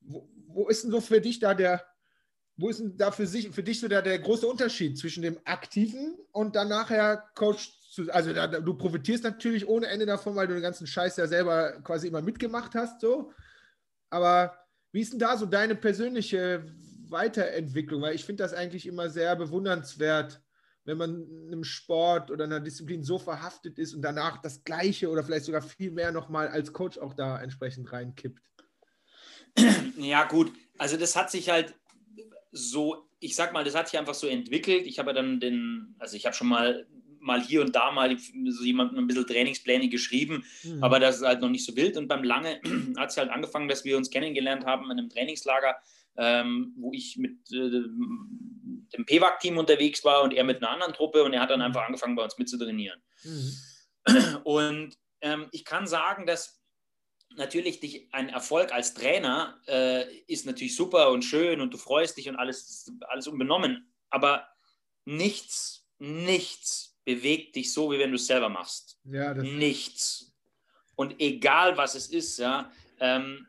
[0.00, 1.84] Wo, wo, ist denn so für dich da der,
[2.56, 5.38] wo ist denn da für, sich, für dich so der, der große Unterschied zwischen dem
[5.44, 10.46] aktiven und dann nachher Coach zu, also da, du profitierst natürlich ohne Ende davon, weil
[10.46, 13.32] du den ganzen Scheiß ja selber quasi immer mitgemacht hast, so.
[14.10, 14.56] Aber
[14.92, 16.64] wie ist denn da so deine persönliche
[17.08, 18.02] Weiterentwicklung?
[18.02, 20.40] Weil ich finde das eigentlich immer sehr bewundernswert,
[20.84, 25.22] wenn man einem Sport oder einer Disziplin so verhaftet ist und danach das Gleiche oder
[25.22, 28.42] vielleicht sogar viel mehr nochmal als Coach auch da entsprechend reinkippt.
[29.96, 30.52] Ja, gut.
[30.78, 31.74] Also das hat sich halt
[32.52, 34.86] so, ich sag mal, das hat sich einfach so entwickelt.
[34.86, 36.86] Ich habe dann den, also ich habe schon mal
[37.20, 40.82] mal hier und da mal so jemandem ein bisschen Trainingspläne geschrieben, mhm.
[40.82, 41.96] aber das ist halt noch nicht so wild.
[41.96, 42.60] Und beim Lange
[42.96, 45.76] hat es halt angefangen, dass wir uns kennengelernt haben in einem Trainingslager,
[46.16, 47.82] ähm, wo ich mit äh,
[48.96, 51.86] dem PWAC-Team unterwegs war und er mit einer anderen Truppe und er hat dann einfach
[51.86, 53.00] angefangen, bei uns mitzutrainieren.
[53.24, 53.52] Mhm.
[54.44, 56.62] Und ähm, ich kann sagen, dass
[57.36, 62.16] natürlich dich ein Erfolg als Trainer äh, ist natürlich super und schön und du freust
[62.16, 64.48] dich und alles, alles unbenommen, aber
[65.04, 69.00] nichts, nichts bewegt dich so, wie wenn du es selber machst.
[69.04, 70.36] Ja, Nichts.
[70.94, 73.46] Und egal, was es ist, ja, ähm,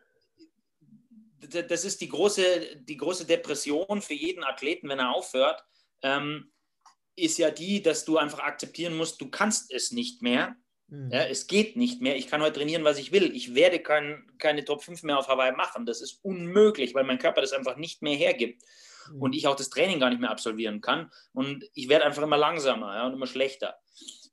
[1.41, 5.62] das ist die große, die große Depression für jeden Athleten, wenn er aufhört,
[6.04, 6.54] ähm,
[7.17, 10.56] ist ja die, dass du einfach akzeptieren musst, du kannst es nicht mehr.
[10.88, 11.12] Mhm.
[11.12, 12.15] Ja, es geht nicht mehr.
[12.15, 13.36] Ich kann heute trainieren, was ich will.
[13.36, 15.86] Ich werde kein, keine Top 5 mehr auf Hawaii machen.
[15.86, 18.63] Das ist unmöglich, weil mein Körper das einfach nicht mehr hergibt
[19.12, 19.22] mhm.
[19.22, 21.12] und ich auch das Training gar nicht mehr absolvieren kann.
[21.34, 23.76] Und ich werde einfach immer langsamer ja, und immer schlechter.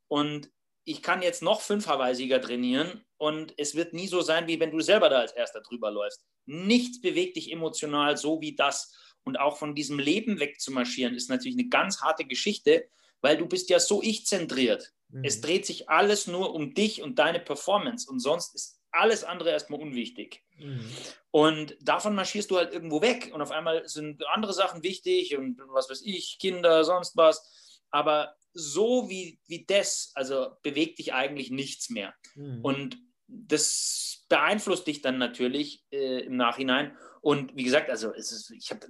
[0.08, 0.50] Und
[0.84, 4.70] ich kann jetzt noch fünf Hawaii-Sieger trainieren und es wird nie so sein, wie wenn
[4.70, 6.24] du selber da als Erster drüber läufst.
[6.46, 8.94] Nichts bewegt dich emotional so wie das.
[9.24, 12.88] Und auch von diesem Leben wegzumarschieren, ist natürlich eine ganz harte Geschichte,
[13.20, 14.92] weil du bist ja so ich-zentriert.
[15.08, 15.24] Mhm.
[15.24, 19.50] Es dreht sich alles nur um dich und deine Performance und sonst ist alles andere
[19.50, 20.45] erstmal unwichtig.
[20.58, 20.90] Mhm.
[21.30, 25.60] Und davon marschierst du halt irgendwo weg und auf einmal sind andere Sachen wichtig und
[25.68, 27.84] was weiß ich, Kinder, sonst was.
[27.90, 32.14] Aber so wie, wie das, also bewegt dich eigentlich nichts mehr.
[32.34, 32.60] Mhm.
[32.62, 36.96] Und das beeinflusst dich dann natürlich äh, im Nachhinein.
[37.20, 38.84] Und wie gesagt, also ist, ich, hab,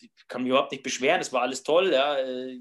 [0.00, 1.92] ich kann mich überhaupt nicht beschweren, es war alles toll.
[1.92, 2.16] Ja.
[2.18, 2.60] Äh,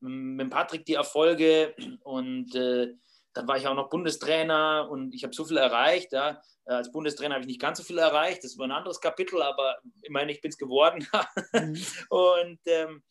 [0.00, 2.94] mit Patrick die Erfolge und äh,
[3.32, 6.12] dann war ich auch noch Bundestrainer und ich habe so viel erreicht.
[6.12, 6.42] Ja.
[6.64, 9.42] Äh, als Bundestrainer habe ich nicht ganz so viel erreicht, das war ein anderes Kapitel,
[9.42, 11.06] aber ich meine, ich bin es geworden.
[11.52, 11.84] mhm.
[12.08, 13.02] Und ähm,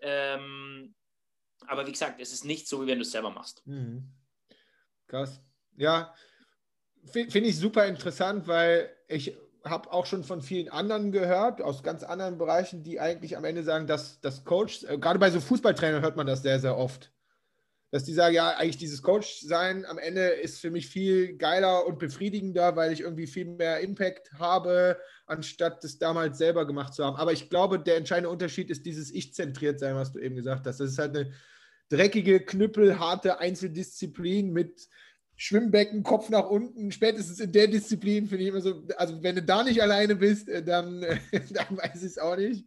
[0.00, 0.94] ähm,
[1.66, 3.66] aber wie gesagt, es ist nicht so, wie wenn du es selber machst.
[3.66, 4.12] Mhm.
[5.06, 5.40] Krass.
[5.76, 6.14] Ja,
[7.04, 12.02] finde ich super interessant, weil ich habe auch schon von vielen anderen gehört, aus ganz
[12.02, 16.02] anderen Bereichen, die eigentlich am Ende sagen, dass das Coach, äh, gerade bei so Fußballtrainern
[16.02, 17.11] hört man das sehr, sehr oft,
[17.92, 21.98] dass die sagen, ja, eigentlich dieses Coach-Sein am Ende ist für mich viel geiler und
[21.98, 27.16] befriedigender, weil ich irgendwie viel mehr Impact habe, anstatt das damals selber gemacht zu haben.
[27.16, 30.80] Aber ich glaube, der entscheidende Unterschied ist dieses Ich-zentriert sein, was du eben gesagt hast.
[30.80, 31.32] Das ist halt eine
[31.90, 34.88] dreckige, knüppelharte Einzeldisziplin mit
[35.36, 39.42] Schwimmbecken, Kopf nach unten, spätestens in der Disziplin finde ich immer so, also wenn du
[39.42, 41.00] da nicht alleine bist, äh, dann,
[41.30, 42.66] dann weiß ich es auch nicht.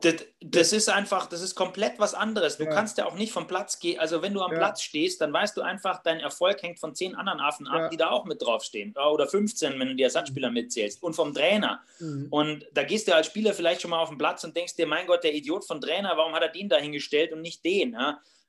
[0.00, 2.58] Das, das, ist einfach, das ist komplett was anderes.
[2.58, 2.70] Du ja.
[2.70, 3.98] kannst ja auch nicht vom Platz gehen.
[3.98, 4.58] Also wenn du am ja.
[4.58, 7.88] Platz stehst, dann weißt du einfach, dein Erfolg hängt von zehn anderen Affen ab, ja.
[7.88, 8.94] die da auch mit draufstehen.
[8.96, 10.54] Oder 15, wenn du die Ersatzspieler mhm.
[10.54, 11.02] mitzählst.
[11.02, 11.80] Und vom Trainer.
[11.98, 12.28] Mhm.
[12.30, 14.86] Und da gehst du als Spieler vielleicht schon mal auf den Platz und denkst dir,
[14.86, 17.96] mein Gott, der Idiot von Trainer, warum hat er den da hingestellt und nicht den?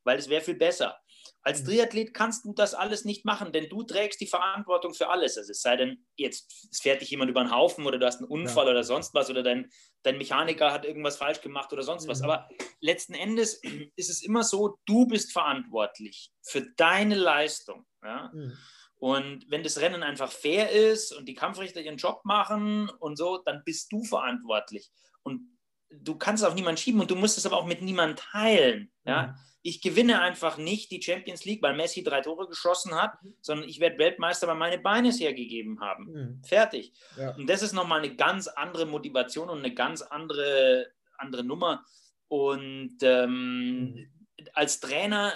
[0.04, 1.00] Weil es wäre viel besser.
[1.42, 1.68] Als mhm.
[1.68, 5.38] Triathlet kannst du das alles nicht machen, denn du trägst die Verantwortung für alles.
[5.38, 8.28] Also es sei denn, jetzt fährt dich jemand über den Haufen oder du hast einen
[8.28, 8.72] Unfall ja.
[8.72, 9.70] oder sonst was oder dein,
[10.04, 12.20] dein Mechaniker hat irgendwas falsch gemacht oder sonst was.
[12.20, 12.26] Mhm.
[12.26, 12.50] Aber
[12.82, 13.62] letzten Endes
[13.96, 17.86] ist es immer so, du bist verantwortlich für deine Leistung.
[18.04, 18.32] Ja?
[18.34, 18.58] Mhm.
[18.98, 23.38] Und wenn das Rennen einfach fair ist und die Kampfrichter ihren Job machen und so,
[23.38, 24.92] dann bist du verantwortlich.
[25.24, 25.58] Und
[25.92, 28.92] du kannst es auf niemanden schieben und du musst es aber auch mit niemandem teilen.
[29.06, 29.28] Ja?
[29.28, 33.36] Mhm ich gewinne einfach nicht die Champions League, weil Messi drei Tore geschossen hat, mhm.
[33.42, 36.06] sondern ich werde Weltmeister, weil meine Beine es hergegeben haben.
[36.06, 36.44] Mhm.
[36.44, 36.94] Fertig.
[37.18, 37.36] Ja.
[37.36, 41.86] Und das ist nochmal eine ganz andere Motivation und eine ganz andere, andere Nummer.
[42.28, 44.08] Und ähm, mhm.
[44.54, 45.34] als Trainer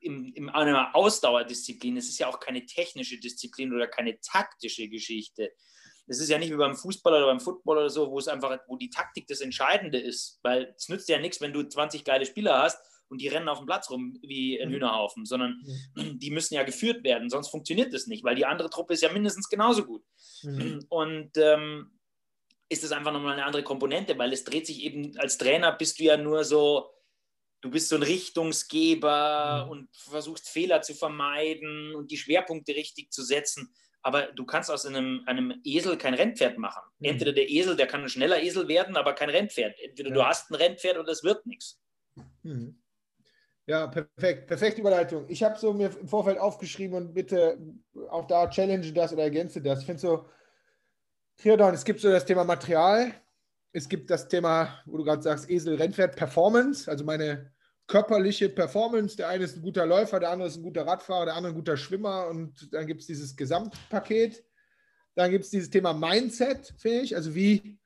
[0.00, 5.52] in, in einer Ausdauerdisziplin, es ist ja auch keine technische Disziplin oder keine taktische Geschichte.
[6.10, 8.58] Es ist ja nicht wie beim Fußball oder beim Football oder so, wo es einfach,
[8.66, 12.26] wo die Taktik das Entscheidende ist, weil es nützt ja nichts, wenn du 20 geile
[12.26, 14.74] Spieler hast und die rennen auf dem Platz rum wie ein mhm.
[14.74, 15.62] Hühnerhaufen, sondern
[15.96, 19.12] die müssen ja geführt werden, sonst funktioniert das nicht, weil die andere Truppe ist ja
[19.12, 20.02] mindestens genauso gut.
[20.42, 20.84] Mhm.
[20.88, 21.92] Und ähm,
[22.68, 25.98] ist das einfach nochmal eine andere Komponente, weil es dreht sich eben, als Trainer bist
[25.98, 26.90] du ja nur so,
[27.60, 29.70] du bist so ein Richtungsgeber mhm.
[29.70, 33.72] und versuchst Fehler zu vermeiden und die Schwerpunkte richtig zu setzen.
[34.02, 36.82] Aber du kannst aus einem, einem Esel kein Rennpferd machen.
[36.98, 37.06] Mhm.
[37.06, 39.78] Entweder der Esel, der kann ein schneller Esel werden, aber kein Rennpferd.
[39.78, 40.14] Entweder ja.
[40.14, 41.80] du hast ein Rennpferd oder es wird nichts.
[42.42, 42.80] Mhm.
[43.66, 44.48] Ja, perfekt.
[44.48, 45.26] Perfekte Überleitung.
[45.28, 47.58] Ich habe so mir im Vorfeld aufgeschrieben und bitte
[48.08, 49.80] auch da challenge das oder ergänze das.
[49.80, 50.26] Ich finde so,
[51.36, 53.14] Triadon, es gibt so das Thema Material,
[53.72, 57.52] es gibt das Thema, wo du gerade sagst, Esel, Rennpferd, Performance, also meine
[57.90, 59.16] körperliche Performance.
[59.16, 61.56] Der eine ist ein guter Läufer, der andere ist ein guter Radfahrer, der andere ein
[61.56, 64.44] guter Schwimmer und dann gibt es dieses Gesamtpaket.
[65.16, 67.78] Dann gibt es dieses Thema Mindset, finde ich, also wie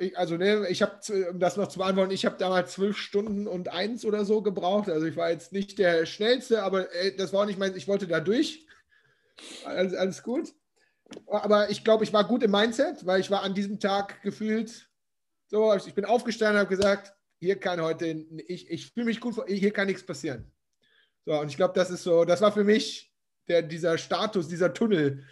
[0.00, 0.98] ich, also ne, ich habe,
[1.30, 4.88] um das noch zu beantworten, ich habe damals zwölf Stunden und eins oder so gebraucht.
[4.88, 7.86] Also ich war jetzt nicht der Schnellste, aber ey, das war auch nicht mein, ich
[7.86, 8.66] wollte da durch.
[9.64, 10.52] Alles, alles gut.
[11.28, 14.88] Aber ich glaube, ich war gut im Mindset, weil ich war an diesem Tag gefühlt
[15.46, 18.06] so, ich bin aufgestanden und habe gesagt, hier kann heute,
[18.48, 20.50] ich, ich fühle mich gut, hier kann nichts passieren.
[21.26, 23.14] So, und ich glaube, das ist so, das war für mich
[23.48, 25.24] der, dieser Status, dieser Tunnel.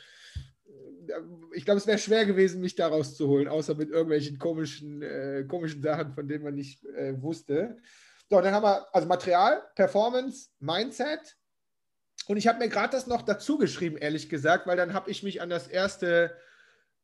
[1.54, 5.82] Ich glaube, es wäre schwer gewesen, mich da rauszuholen, außer mit irgendwelchen komischen, äh, komischen
[5.82, 7.78] Sachen, von denen man nicht äh, wusste.
[8.28, 11.36] So, dann haben wir also Material, Performance, Mindset.
[12.26, 15.22] Und ich habe mir gerade das noch dazu geschrieben, ehrlich gesagt, weil dann habe ich
[15.22, 16.36] mich an das erste,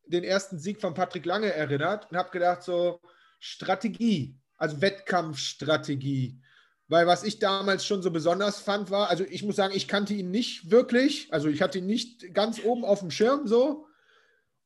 [0.07, 3.01] den ersten Sieg von Patrick Lange erinnert und habe gedacht, so
[3.39, 6.41] Strategie, also Wettkampfstrategie.
[6.89, 10.15] Weil was ich damals schon so besonders fand, war, also ich muss sagen, ich kannte
[10.15, 11.33] ihn nicht wirklich.
[11.33, 13.87] Also ich hatte ihn nicht ganz oben auf dem Schirm so.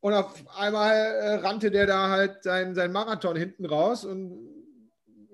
[0.01, 4.49] Und auf einmal äh, rannte der da halt sein, sein Marathon hinten raus und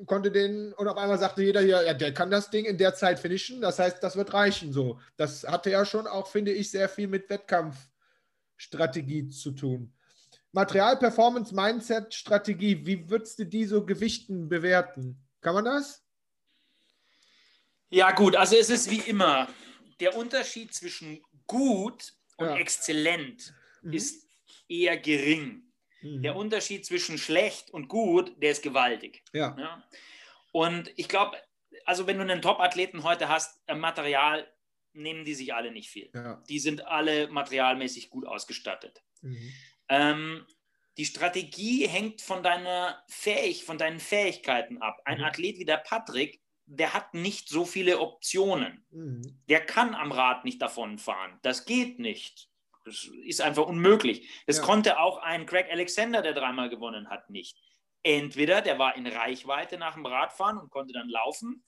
[0.07, 2.95] konnte den, und auf einmal sagte jeder hier, ja, der kann das Ding in der
[2.95, 3.61] Zeit finishen.
[3.61, 5.01] Das heißt, das wird reichen so.
[5.17, 9.93] Das hatte ja schon auch, finde ich, sehr viel mit Wettkampfstrategie zu tun.
[10.53, 15.23] Material, Performance, Mindset, Strategie, wie würdest du die so gewichten, bewerten?
[15.41, 16.05] Kann man das?
[17.91, 19.49] Ja, gut, also es ist wie immer,
[20.01, 22.57] der Unterschied zwischen gut und ja.
[22.57, 23.93] exzellent mhm.
[23.93, 24.29] ist
[24.69, 25.63] eher gering.
[26.03, 26.23] Mhm.
[26.23, 29.23] Der Unterschied zwischen schlecht und gut, der ist gewaltig.
[29.33, 29.57] Ja.
[29.59, 29.83] ja?
[30.53, 31.37] Und ich glaube,
[31.85, 34.47] also wenn du einen Top-Athleten heute hast, Material
[34.93, 36.11] nehmen die sich alle nicht viel.
[36.15, 36.43] Ja.
[36.49, 39.03] Die sind alle materialmäßig gut ausgestattet.
[39.23, 39.53] Mhm.
[39.89, 40.47] Ähm,
[40.97, 45.01] die Strategie hängt von deiner Fähig, von deinen Fähigkeiten ab.
[45.05, 45.25] Ein mhm.
[45.25, 48.85] Athlet wie der Patrick der hat nicht so viele Optionen.
[48.91, 49.41] Mhm.
[49.49, 51.39] Der kann am Rad nicht davon fahren.
[51.43, 52.51] Das geht nicht.
[52.85, 54.29] Das ist einfach unmöglich.
[54.47, 54.65] Das ja.
[54.65, 57.57] konnte auch ein Craig Alexander, der dreimal gewonnen hat, nicht.
[58.03, 61.65] Entweder der war in Reichweite nach dem Radfahren und konnte dann laufen.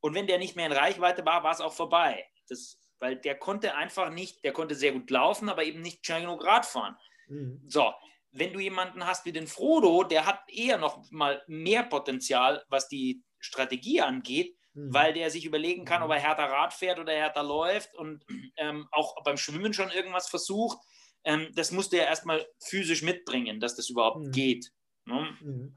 [0.00, 2.26] Und wenn der nicht mehr in Reichweite war, war es auch vorbei.
[2.48, 6.20] Das, weil der konnte einfach nicht, der konnte sehr gut laufen, aber eben nicht schnell
[6.20, 6.96] genug Radfahren.
[7.28, 7.62] Mhm.
[7.68, 7.92] So,
[8.32, 12.88] wenn du jemanden hast wie den Frodo, der hat eher noch mal mehr Potenzial, was
[12.88, 14.92] die Strategie angeht, mhm.
[14.92, 18.24] weil der sich überlegen kann, ob er härter Rad fährt oder härter läuft und
[18.56, 20.78] ähm, auch beim Schwimmen schon irgendwas versucht.
[21.24, 24.32] Ähm, das musst du ja erstmal physisch mitbringen, dass das überhaupt mhm.
[24.32, 24.72] geht.
[25.06, 25.36] Ne?
[25.40, 25.76] Mhm.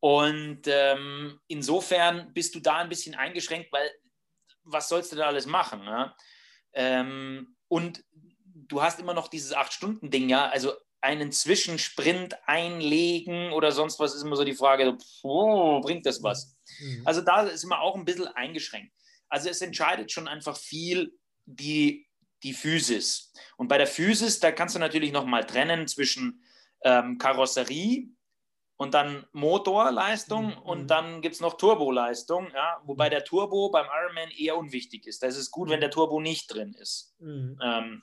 [0.00, 3.88] Und ähm, insofern bist du da ein bisschen eingeschränkt, weil
[4.64, 5.84] was sollst du da alles machen?
[5.84, 6.14] Ne?
[6.72, 8.04] Ähm, und
[8.68, 10.48] du hast immer noch dieses Acht-Stunden-Ding, ja.
[10.48, 16.22] Also einen Zwischensprint einlegen oder sonst was, ist immer so die Frage, oh, bringt das
[16.22, 16.56] was?
[16.78, 17.02] Mhm.
[17.04, 18.92] Also da ist man auch ein bisschen eingeschränkt.
[19.28, 21.12] Also es entscheidet schon einfach viel
[21.44, 22.06] die,
[22.44, 23.32] die Physis.
[23.56, 26.44] Und bei der Physis, da kannst du natürlich nochmal trennen zwischen
[26.84, 28.08] ähm, Karosserie
[28.82, 30.62] und dann Motorleistung mhm.
[30.62, 35.22] und dann gibt es noch Turboleistung, ja, wobei der Turbo beim Ironman eher unwichtig ist.
[35.22, 37.14] Da ist es gut, wenn der Turbo nicht drin ist.
[37.20, 37.58] Mhm.
[37.62, 38.02] Ähm,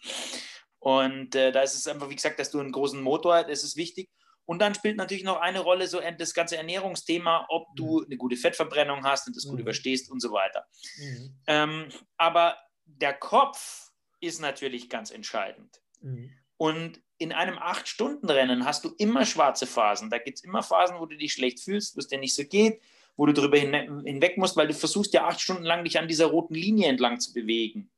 [0.80, 3.66] und äh, da ist es einfach, wie gesagt, dass du einen großen Motor hast, das
[3.66, 4.10] ist wichtig.
[4.46, 8.06] Und dann spielt natürlich noch eine Rolle so das ganze Ernährungsthema, ob du mhm.
[8.06, 9.64] eine gute Fettverbrennung hast und das gut mhm.
[9.64, 10.66] überstehst und so weiter.
[10.98, 11.36] Mhm.
[11.46, 15.82] Ähm, aber der Kopf ist natürlich ganz entscheidend.
[16.00, 16.32] Mhm.
[16.56, 20.10] Und in einem 8-Stunden-Rennen hast du immer schwarze Phasen.
[20.10, 22.44] Da gibt es immer Phasen, wo du dich schlecht fühlst, wo es dir nicht so
[22.46, 22.82] geht,
[23.18, 26.28] wo du darüber hinweg musst, weil du versuchst ja acht Stunden lang dich an dieser
[26.28, 27.92] roten Linie entlang zu bewegen.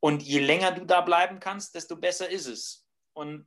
[0.00, 2.84] Und je länger du da bleiben kannst, desto besser ist es.
[3.12, 3.46] Und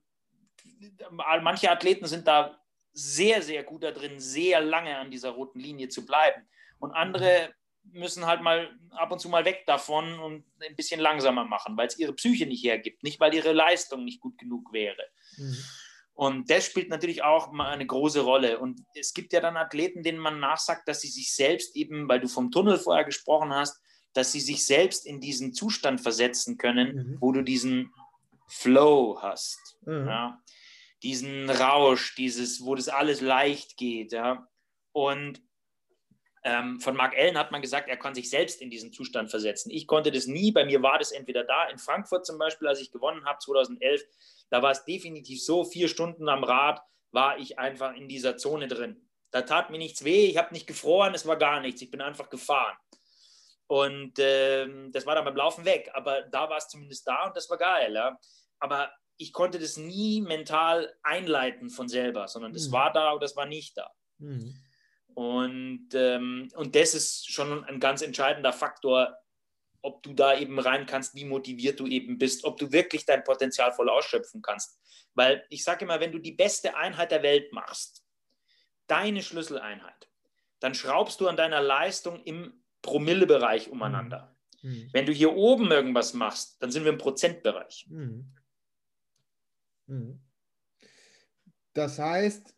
[1.12, 2.58] manche Athleten sind da
[2.94, 6.48] sehr, sehr gut da drin, sehr lange an dieser roten Linie zu bleiben.
[6.80, 11.46] Und andere müssen halt mal ab und zu mal weg davon und ein bisschen langsamer
[11.46, 15.04] machen, weil es ihre Psyche nicht hergibt, nicht weil ihre Leistung nicht gut genug wäre.
[15.38, 15.58] Mhm.
[16.14, 18.60] Und das spielt natürlich auch mal eine große Rolle.
[18.60, 22.20] Und es gibt ja dann Athleten, denen man nachsagt, dass sie sich selbst eben, weil
[22.20, 23.82] du vom Tunnel vorher gesprochen hast,
[24.14, 27.18] dass sie sich selbst in diesen Zustand versetzen können, mhm.
[27.22, 27.94] wo du diesen
[28.48, 29.78] Flow hast.
[29.86, 30.08] Mhm.
[30.08, 30.42] Ja?
[31.02, 34.12] Diesen Rausch, dieses, wo das alles leicht geht.
[34.12, 34.48] Ja?
[34.92, 35.42] Und
[36.44, 39.70] ähm, von Mark Allen hat man gesagt, er kann sich selbst in diesen Zustand versetzen.
[39.70, 40.52] Ich konnte das nie.
[40.52, 44.04] Bei mir war das entweder da, in Frankfurt zum Beispiel, als ich gewonnen habe, 2011.
[44.50, 46.82] Da war es definitiv so, vier Stunden am Rad
[47.12, 49.08] war ich einfach in dieser Zone drin.
[49.30, 51.82] Da tat mir nichts weh, ich habe nicht gefroren, es war gar nichts.
[51.82, 52.76] Ich bin einfach gefahren.
[53.68, 55.92] Und ähm, das war dann beim Laufen weg.
[55.94, 57.94] Aber da war es zumindest da und das war geil.
[57.94, 58.20] Ja?
[58.60, 62.72] Aber ich konnte das nie mental einleiten von selber, sondern das mhm.
[62.74, 63.90] war da oder das war nicht da.
[64.18, 64.56] Mhm.
[65.14, 69.18] Und, ähm, und das ist schon ein ganz entscheidender Faktor,
[69.82, 73.24] ob du da eben rein kannst, wie motiviert du eben bist, ob du wirklich dein
[73.24, 74.80] Potenzial voll ausschöpfen kannst.
[75.14, 78.04] Weil ich sage immer, wenn du die beste Einheit der Welt machst,
[78.88, 80.10] deine Schlüsseleinheit,
[80.60, 84.36] dann schraubst du an deiner Leistung im Promillebereich umeinander.
[84.62, 84.90] Mhm.
[84.92, 87.88] Wenn du hier oben irgendwas machst, dann sind wir im Prozentbereich.
[87.90, 88.32] Mhm.
[89.88, 90.22] Mhm.
[91.74, 92.54] Das heißt,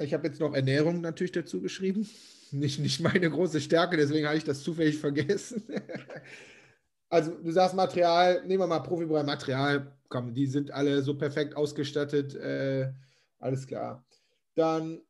[0.00, 2.08] ich habe jetzt noch Ernährung natürlich dazu geschrieben.
[2.52, 5.62] Nicht, nicht meine große Stärke, deswegen habe ich das zufällig vergessen.
[7.08, 11.56] also du sagst Material, nehmen wir mal Profibereich Material, komm, die sind alle so perfekt
[11.56, 12.92] ausgestattet, äh,
[13.38, 14.04] alles klar.
[14.54, 15.00] Dann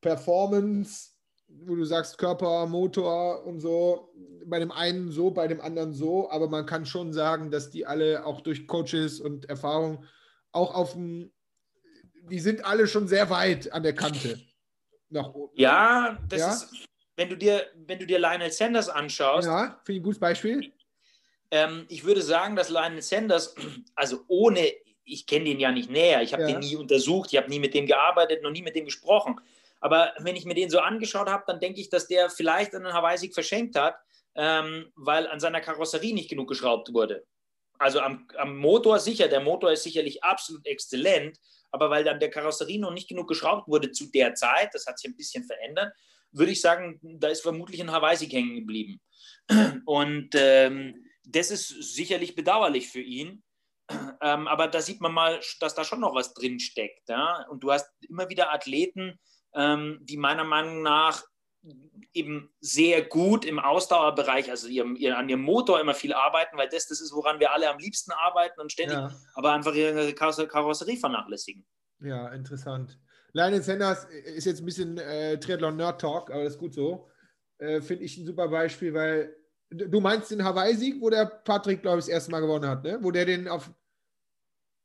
[0.00, 1.10] Performance,
[1.48, 4.12] wo du sagst Körper, Motor und so,
[4.46, 7.86] bei dem einen so, bei dem anderen so, aber man kann schon sagen, dass die
[7.86, 10.04] alle auch durch Coaches und Erfahrung
[10.52, 11.30] auch auf dem,
[12.30, 14.40] die sind alle schon sehr weit an der Kante.
[15.08, 15.52] Nach oben.
[15.56, 16.52] Ja, das ja?
[16.52, 19.46] ist, wenn du dir, wenn du dir Lionel Sanders anschaust.
[19.46, 20.72] Ja, finde ich ein gutes Beispiel.
[21.50, 23.54] Ähm, ich würde sagen, dass Lionel Sanders,
[23.94, 24.72] also ohne,
[25.04, 26.48] ich kenne den ja nicht näher, ich habe ja.
[26.48, 29.40] den nie untersucht, ich habe nie mit dem gearbeitet, noch nie mit dem gesprochen.
[29.80, 32.92] Aber wenn ich mir den so angeschaut habe, dann denke ich, dass der vielleicht einen
[32.92, 33.96] Hawaii-Sieg verschenkt hat,
[34.34, 37.26] ähm, weil an seiner Karosserie nicht genug geschraubt wurde.
[37.80, 41.38] Also am, am Motor sicher, der Motor ist sicherlich absolut exzellent,
[41.70, 44.98] aber weil dann der Karosserie noch nicht genug geschraubt wurde zu der Zeit, das hat
[44.98, 45.94] sich ein bisschen verändert,
[46.30, 49.00] würde ich sagen, da ist vermutlich ein Hawaii-Sieg hängen geblieben.
[49.86, 53.42] Und ähm, das ist sicherlich bedauerlich für ihn.
[54.22, 57.08] Ähm, aber da sieht man mal, dass da schon noch was drin steckt.
[57.08, 57.46] Ja?
[57.48, 59.18] Und du hast immer wieder Athleten,
[59.54, 61.24] ähm, die meiner Meinung nach
[62.12, 66.68] eben sehr gut im Ausdauerbereich, also ihrem, ihr, an ihrem Motor immer viel arbeiten, weil
[66.68, 69.10] das das ist, woran wir alle am liebsten arbeiten und ständig, ja.
[69.34, 71.64] aber einfach ihre Karosserie vernachlässigen.
[72.00, 72.98] Ja, interessant.
[73.32, 77.08] Lionel Sanders ist jetzt ein bisschen äh, Triathlon-Nerd-Talk, aber das ist gut so.
[77.58, 79.36] Äh, Finde ich ein super Beispiel, weil
[79.70, 82.98] du meinst den Hawaii-Sieg, wo der Patrick, glaube ich, das erste Mal gewonnen hat, ne?
[83.00, 83.70] wo der den auf.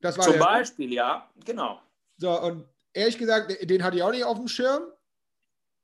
[0.01, 0.47] Das war Zum der, ne?
[0.47, 1.81] Beispiel, ja, genau.
[2.17, 4.83] So, und ehrlich gesagt, den hatte ich auch nicht auf dem Schirm.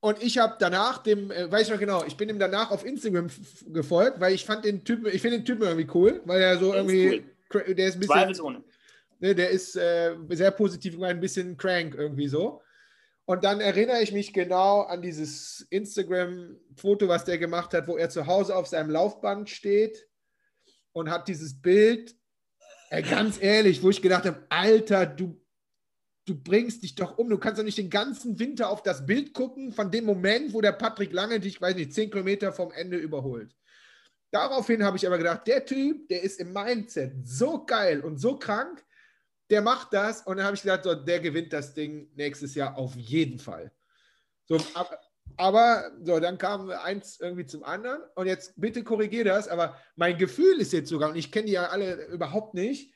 [0.04, 2.84] Und ich habe danach dem, äh, weiß ich noch genau, ich bin ihm danach auf
[2.84, 3.28] Instagram
[3.68, 6.72] gefolgt, weil ich fand den Typen, ich finde den Typen irgendwie cool, weil er so
[6.72, 7.24] der irgendwie, ist
[7.54, 7.74] cool.
[7.74, 8.64] der ist ein bisschen, Zweifelsohne.
[9.20, 12.62] Ne, der ist äh, sehr positiv, ein bisschen crank irgendwie so.
[13.26, 18.10] Und dann erinnere ich mich genau an dieses Instagram-Foto, was der gemacht hat, wo er
[18.10, 20.08] zu Hause auf seinem Laufband steht
[20.90, 22.16] und hat dieses Bild,
[22.90, 25.40] äh, ganz ehrlich, wo ich gedacht habe, Alter, du
[26.24, 27.28] du bringst dich doch um.
[27.28, 30.60] Du kannst doch nicht den ganzen Winter auf das Bild gucken von dem Moment, wo
[30.60, 33.54] der Patrick Lange dich, weiß nicht, zehn Kilometer vom Ende überholt.
[34.30, 38.38] Daraufhin habe ich aber gedacht, der Typ, der ist im Mindset so geil und so
[38.38, 38.82] krank,
[39.50, 40.22] der macht das.
[40.22, 43.72] Und dann habe ich gedacht, so, der gewinnt das Ding nächstes Jahr auf jeden Fall.
[44.46, 44.58] So,
[45.36, 48.00] aber so, dann kam eins irgendwie zum anderen.
[48.14, 51.52] Und jetzt bitte korrigiere das, aber mein Gefühl ist jetzt sogar, und ich kenne die
[51.52, 52.91] ja alle überhaupt nicht,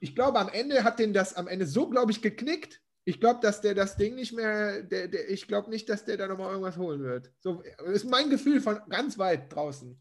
[0.00, 2.80] ich glaube, am Ende hat den das am Ende so, glaube ich, geknickt.
[3.04, 6.16] Ich glaube, dass der das Ding nicht mehr, der, der, ich glaube nicht, dass der
[6.16, 7.30] da nochmal irgendwas holen wird.
[7.40, 9.98] So ist mein Gefühl von ganz weit draußen.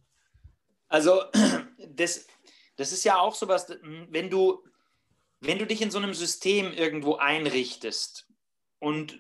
[0.87, 1.23] Also,
[1.89, 2.27] das,
[2.77, 3.67] das ist ja auch sowas,
[4.09, 4.63] wenn du,
[5.41, 8.27] wenn du dich in so einem System irgendwo einrichtest
[8.79, 9.19] und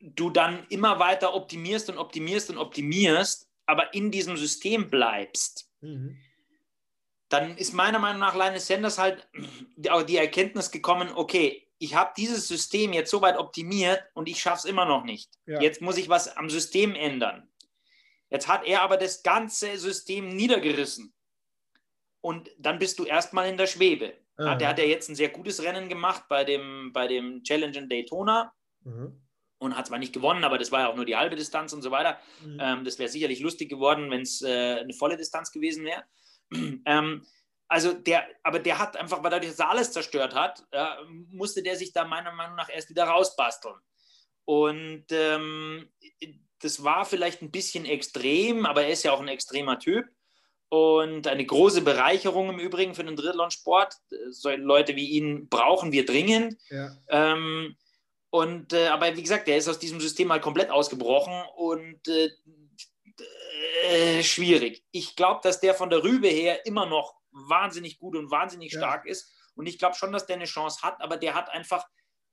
[0.00, 6.16] du dann immer weiter optimierst und optimierst und optimierst, aber in diesem System bleibst, mhm
[7.30, 9.26] dann ist meiner Meinung nach Linus Sanders halt
[9.76, 14.58] die Erkenntnis gekommen, okay, ich habe dieses System jetzt so weit optimiert und ich schaffe
[14.58, 15.30] es immer noch nicht.
[15.46, 15.60] Ja.
[15.60, 17.48] Jetzt muss ich was am System ändern.
[18.28, 21.14] Jetzt hat er aber das ganze System niedergerissen.
[22.20, 24.12] Und dann bist du erstmal in der Schwebe.
[24.38, 27.76] Ja, der hat ja jetzt ein sehr gutes Rennen gemacht bei dem, bei dem Challenge
[27.76, 28.52] in Daytona.
[28.84, 29.20] Mhm.
[29.58, 31.82] Und hat zwar nicht gewonnen, aber das war ja auch nur die halbe Distanz und
[31.82, 32.18] so weiter.
[32.42, 32.58] Mhm.
[32.60, 36.02] Ähm, das wäre sicherlich lustig geworden, wenn es äh, eine volle Distanz gewesen wäre.
[36.84, 37.24] Ähm,
[37.68, 40.98] also der, aber der hat einfach, weil dadurch, dass er alles zerstört hat, ja,
[41.30, 43.76] musste der sich da meiner Meinung nach erst wieder rausbasteln.
[44.44, 45.88] Und ähm,
[46.60, 50.06] das war vielleicht ein bisschen extrem, aber er ist ja auch ein extremer Typ.
[50.68, 53.94] Und eine große Bereicherung im Übrigen für den Triathlon-Sport.
[54.30, 56.56] So Leute wie ihn brauchen wir dringend.
[56.70, 56.96] Ja.
[57.08, 57.76] Ähm,
[58.30, 62.30] und, äh, aber wie gesagt, der ist aus diesem System mal komplett ausgebrochen und äh,
[63.84, 64.84] äh, schwierig.
[64.90, 68.78] Ich glaube, dass der von der Rübe her immer noch wahnsinnig gut und wahnsinnig ja.
[68.78, 69.32] stark ist.
[69.54, 71.86] Und ich glaube schon, dass der eine Chance hat, aber der hat einfach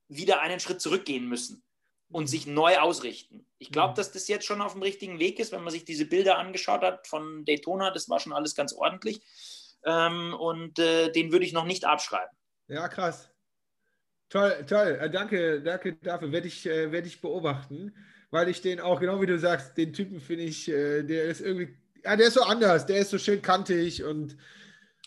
[0.08, 1.64] wieder einen Schritt zurückgehen müssen
[2.10, 3.46] und sich neu ausrichten.
[3.58, 3.96] Ich glaube, mhm.
[3.96, 6.82] dass das jetzt schon auf dem richtigen Weg ist, wenn man sich diese Bilder angeschaut
[6.82, 7.92] hat von Daytona.
[7.92, 9.22] Das war schon alles ganz ordentlich.
[9.84, 12.36] Ähm, und äh, den würde ich noch nicht abschreiben.
[12.68, 13.30] Ja, krass.
[14.30, 14.98] Toll, toll.
[15.02, 16.32] Äh, danke, danke dafür.
[16.32, 17.94] Werde ich, äh, werd ich beobachten
[18.38, 21.42] weil ich den auch, genau wie du sagst, den Typen finde ich, äh, der ist
[21.42, 24.38] irgendwie, ja, der ist so anders, der ist so schön kantig und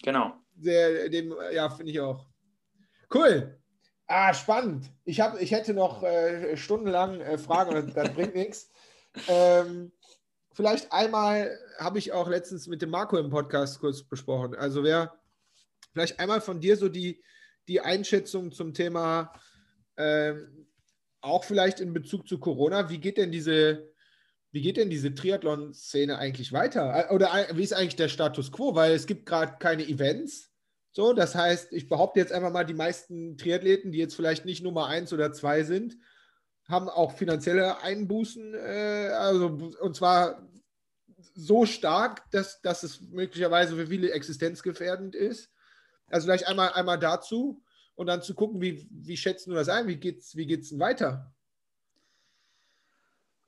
[0.02, 0.34] genau.
[0.56, 2.26] Der, dem, ja, finde ich auch.
[3.14, 3.56] Cool.
[4.08, 4.90] Ah, spannend.
[5.04, 8.68] Ich, hab, ich hätte noch äh, stundenlang äh, Fragen, das bringt nichts.
[9.26, 9.90] Ähm,
[10.52, 14.54] vielleicht einmal habe ich auch letztens mit dem Marco im Podcast kurz besprochen.
[14.54, 15.18] Also wer
[15.92, 17.20] vielleicht einmal von dir so die,
[17.66, 19.32] die Einschätzung zum Thema,
[19.96, 20.69] ähm,
[21.20, 23.92] auch vielleicht in Bezug zu Corona, wie geht denn diese,
[24.52, 27.10] wie geht denn diese Triathlon-Szene eigentlich weiter?
[27.12, 28.74] Oder wie ist eigentlich der Status quo?
[28.74, 30.50] Weil es gibt gerade keine Events.
[30.92, 34.62] So, das heißt, ich behaupte jetzt einfach mal, die meisten Triathleten, die jetzt vielleicht nicht
[34.62, 35.96] Nummer eins oder zwei sind,
[36.68, 40.48] haben auch finanzielle Einbußen, äh, also und zwar
[41.34, 45.50] so stark, dass, dass es möglicherweise für viele existenzgefährdend ist.
[46.08, 47.62] Also vielleicht einmal, einmal dazu
[48.00, 49.86] und dann zu gucken, wie, wie schätzen du das ein?
[49.86, 51.30] Wie geht es wie geht's denn weiter?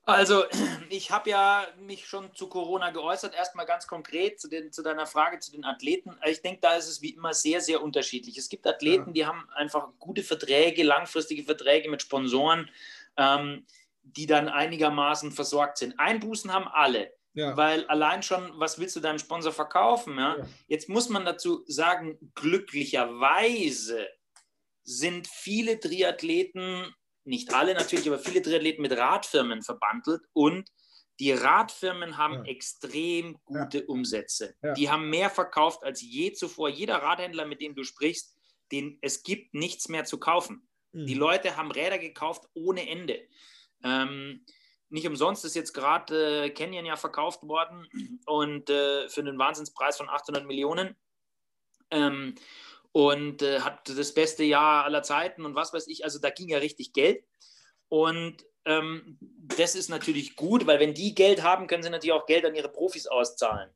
[0.03, 0.43] Also,
[0.91, 3.33] ich habe ja mich schon zu Corona geäußert.
[3.33, 6.19] Erstmal ganz konkret zu, den, zu deiner Frage zu den Athleten.
[6.27, 8.37] Ich denke, da ist es wie immer sehr, sehr unterschiedlich.
[8.37, 9.13] Es gibt Athleten, ja.
[9.13, 12.69] die haben einfach gute Verträge, langfristige Verträge mit Sponsoren,
[13.17, 13.65] ähm,
[14.03, 15.99] die dann einigermaßen versorgt sind.
[15.99, 17.11] Einbußen haben alle.
[17.33, 17.57] Ja.
[17.57, 20.19] Weil allein schon, was willst du deinem Sponsor verkaufen?
[20.19, 20.37] Ja?
[20.67, 24.07] Jetzt muss man dazu sagen, glücklicherweise
[24.83, 26.93] sind viele Triathleten
[27.25, 30.69] nicht alle natürlich, aber viele Triathleten mit Radfirmen verbandelt und
[31.19, 32.51] die Radfirmen haben ja.
[32.51, 33.85] extrem gute ja.
[33.87, 34.55] Umsätze.
[34.61, 34.73] Ja.
[34.73, 36.69] Die haben mehr verkauft als je zuvor.
[36.69, 38.35] Jeder Radhändler, mit dem du sprichst,
[38.71, 40.67] den, es gibt nichts mehr zu kaufen.
[40.91, 41.05] Mhm.
[41.05, 43.27] Die Leute haben Räder gekauft ohne Ende.
[43.83, 44.45] Ähm,
[44.89, 47.87] nicht umsonst ist jetzt gerade äh, Canyon ja verkauft worden
[48.25, 50.95] und äh, für einen Wahnsinnspreis von 800 Millionen.
[51.91, 52.35] Ähm,
[52.93, 56.05] und äh, hat das beste Jahr aller Zeiten und was weiß ich.
[56.05, 57.25] Also da ging ja richtig Geld.
[57.89, 62.27] Und ähm, das ist natürlich gut, weil wenn die Geld haben, können sie natürlich auch
[62.27, 63.69] Geld an ihre Profis auszahlen.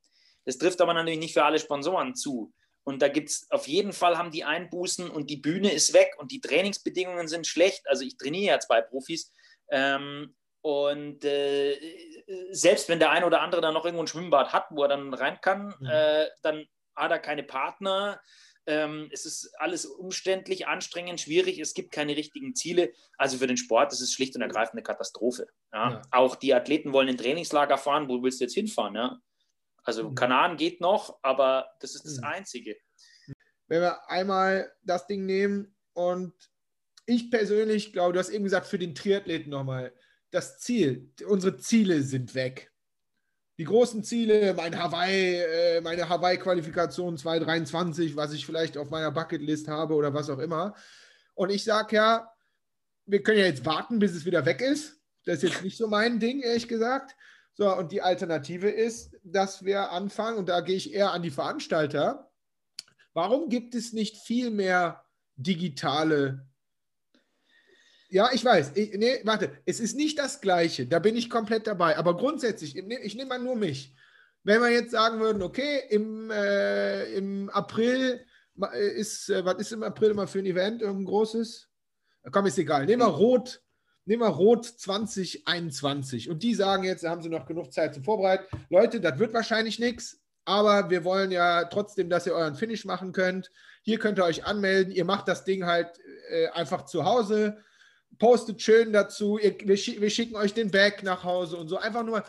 [0.46, 2.54] Das trifft aber natürlich nicht für alle Sponsoren zu.
[2.84, 6.16] Und da gibt es auf jeden Fall haben die Einbußen und die Bühne ist weg
[6.20, 7.86] und die Trainingsbedingungen sind schlecht.
[7.90, 9.34] Also ich trainiere ja zwei Profis.
[9.70, 11.78] Ähm, und äh,
[12.52, 15.14] selbst wenn der eine oder andere dann noch irgendwo ein Schwimmbad hat, wo er dann
[15.14, 15.88] rein kann, mhm.
[15.88, 16.66] äh, dann
[16.96, 18.22] hat er keine Partner.
[18.68, 21.58] Ähm, es ist alles umständlich, anstrengend, schwierig.
[21.60, 22.92] Es gibt keine richtigen Ziele.
[23.18, 25.48] Also für den Sport ist es schlicht und ergreifend eine Katastrophe.
[25.74, 25.92] Ja?
[25.92, 26.02] Ja.
[26.12, 28.10] Auch die Athleten wollen in Trainingslager fahren.
[28.10, 28.96] Wo willst du jetzt hinfahren?
[28.96, 29.22] Ja?
[29.84, 30.16] Also mhm.
[30.16, 32.26] Kanaren geht noch, aber das ist das mhm.
[32.26, 32.76] Einzige.
[33.68, 36.34] Wenn wir einmal das Ding nehmen und
[37.06, 39.94] ich persönlich glaube, du hast eben gesagt, für den Triathleten nochmal,
[40.30, 42.72] das Ziel, unsere Ziele sind weg
[43.58, 49.68] die großen Ziele, mein Hawaii, äh, meine Hawaii-Qualifikation 2023, was ich vielleicht auf meiner Bucketlist
[49.68, 50.76] habe oder was auch immer.
[51.34, 52.32] Und ich sage ja,
[53.06, 55.00] wir können ja jetzt warten, bis es wieder weg ist.
[55.26, 57.16] Das ist jetzt nicht so mein Ding, ehrlich gesagt.
[57.56, 61.32] So, und die Alternative ist, dass wir anfangen, und da gehe ich eher an die
[61.32, 62.30] Veranstalter.
[63.14, 65.04] Warum gibt es nicht viel mehr
[65.36, 66.47] digitale
[68.10, 68.72] ja, ich weiß.
[68.76, 70.88] Ich, nee, warte, es ist nicht das Gleiche.
[70.88, 71.98] Da bin ich komplett dabei.
[71.98, 73.94] Aber grundsätzlich, ich nehme mal nur mich.
[74.44, 78.26] Wenn wir jetzt sagen würden, okay, im, äh, im April
[78.96, 81.68] ist, äh, was ist im April immer für ein Event, ein großes?
[82.32, 82.86] Komm, ist egal.
[82.86, 83.62] Nehmen wir Rot,
[84.06, 86.30] nehmen wir Rot 2021.
[86.30, 88.46] Und die sagen jetzt, da haben sie noch genug Zeit zum Vorbereiten.
[88.70, 93.12] Leute, das wird wahrscheinlich nichts, aber wir wollen ja trotzdem, dass ihr euren Finish machen
[93.12, 93.52] könnt.
[93.84, 94.94] Hier könnt ihr euch anmelden.
[94.94, 96.00] Ihr macht das Ding halt
[96.30, 97.58] äh, einfach zu Hause
[98.20, 101.78] postet schön dazu, ihr, wir, wir, schicken euch den Bag nach Hause und so.
[101.78, 102.24] Einfach nur,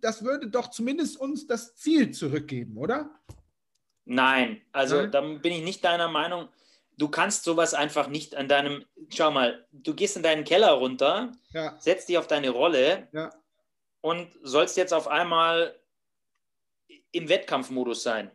[0.00, 3.10] das würde doch zumindest uns das Ziel zurückgeben, oder?
[4.04, 5.10] Nein, also Nein?
[5.12, 6.48] dann bin ich nicht deiner Meinung.
[6.98, 11.32] Du kannst sowas einfach nicht an deinem, schau mal, du gehst in deinen Keller runter,
[11.52, 11.78] ja.
[11.80, 13.30] setzt dich auf deine Rolle ja.
[14.00, 15.78] und sollst jetzt auf einmal
[17.12, 18.30] im Wettkampfmodus sein.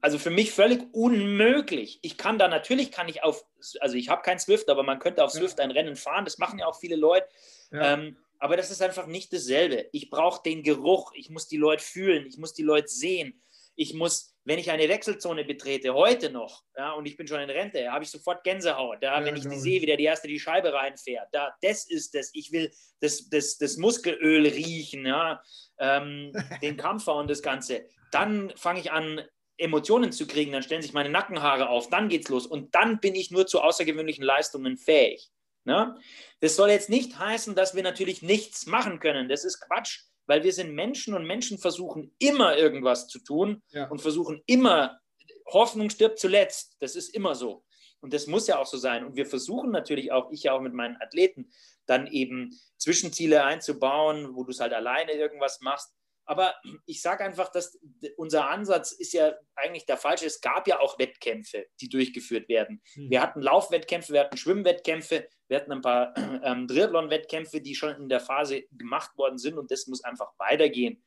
[0.00, 1.98] Also für mich völlig unmöglich.
[2.02, 3.44] Ich kann da natürlich kann ich auf,
[3.80, 6.24] also ich habe kein Swift, aber man könnte auf Swift ein Rennen fahren.
[6.24, 7.28] Das machen ja auch viele Leute.
[7.72, 7.94] Ja.
[7.94, 9.88] Ähm, aber das ist einfach nicht dasselbe.
[9.92, 11.12] Ich brauche den Geruch.
[11.14, 12.26] Ich muss die Leute fühlen.
[12.26, 13.42] Ich muss die Leute sehen.
[13.74, 17.50] Ich muss, wenn ich eine Wechselzone betrete, heute noch, ja, und ich bin schon in
[17.50, 19.02] Rente, habe ich sofort Gänsehaut.
[19.02, 21.28] Ja, ja wenn ich die sehe, wie der die erste die Scheibe reinfährt.
[21.30, 22.30] Da, das ist das.
[22.34, 25.40] Ich will das, das, das Muskelöl riechen, ja,
[25.78, 26.32] ähm,
[26.62, 27.84] den Kampfer und das Ganze.
[28.10, 29.22] Dann fange ich an,
[29.58, 33.14] Emotionen zu kriegen, dann stellen sich meine Nackenhaare auf, dann geht's los und dann bin
[33.14, 35.30] ich nur zu außergewöhnlichen Leistungen fähig.
[35.64, 35.96] Ne?
[36.40, 39.28] Das soll jetzt nicht heißen, dass wir natürlich nichts machen können.
[39.28, 43.88] Das ist Quatsch, weil wir sind Menschen und Menschen versuchen immer irgendwas zu tun ja.
[43.88, 44.98] und versuchen immer,
[45.46, 46.76] Hoffnung stirbt zuletzt.
[46.80, 47.64] Das ist immer so.
[48.00, 49.04] Und das muss ja auch so sein.
[49.04, 51.50] Und wir versuchen natürlich auch, ich ja auch mit meinen Athleten,
[51.86, 55.92] dann eben Zwischenziele einzubauen, wo du es halt alleine irgendwas machst.
[56.28, 56.54] Aber
[56.84, 57.78] ich sage einfach, dass
[58.18, 60.26] unser Ansatz ist ja eigentlich der falsche.
[60.26, 62.82] Es gab ja auch Wettkämpfe, die durchgeführt werden.
[62.96, 63.10] Mhm.
[63.10, 66.14] Wir hatten Laufwettkämpfe, wir hatten Schwimmwettkämpfe, wir hatten ein paar
[66.44, 71.02] ähm, Triathlon-Wettkämpfe, die schon in der Phase gemacht worden sind und das muss einfach weitergehen.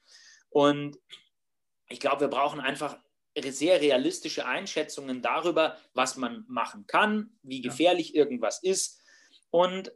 [0.49, 0.97] Und
[1.87, 2.97] ich glaube, wir brauchen einfach
[3.37, 8.99] sehr realistische Einschätzungen darüber, was man machen kann, wie gefährlich irgendwas ist.
[9.51, 9.93] Und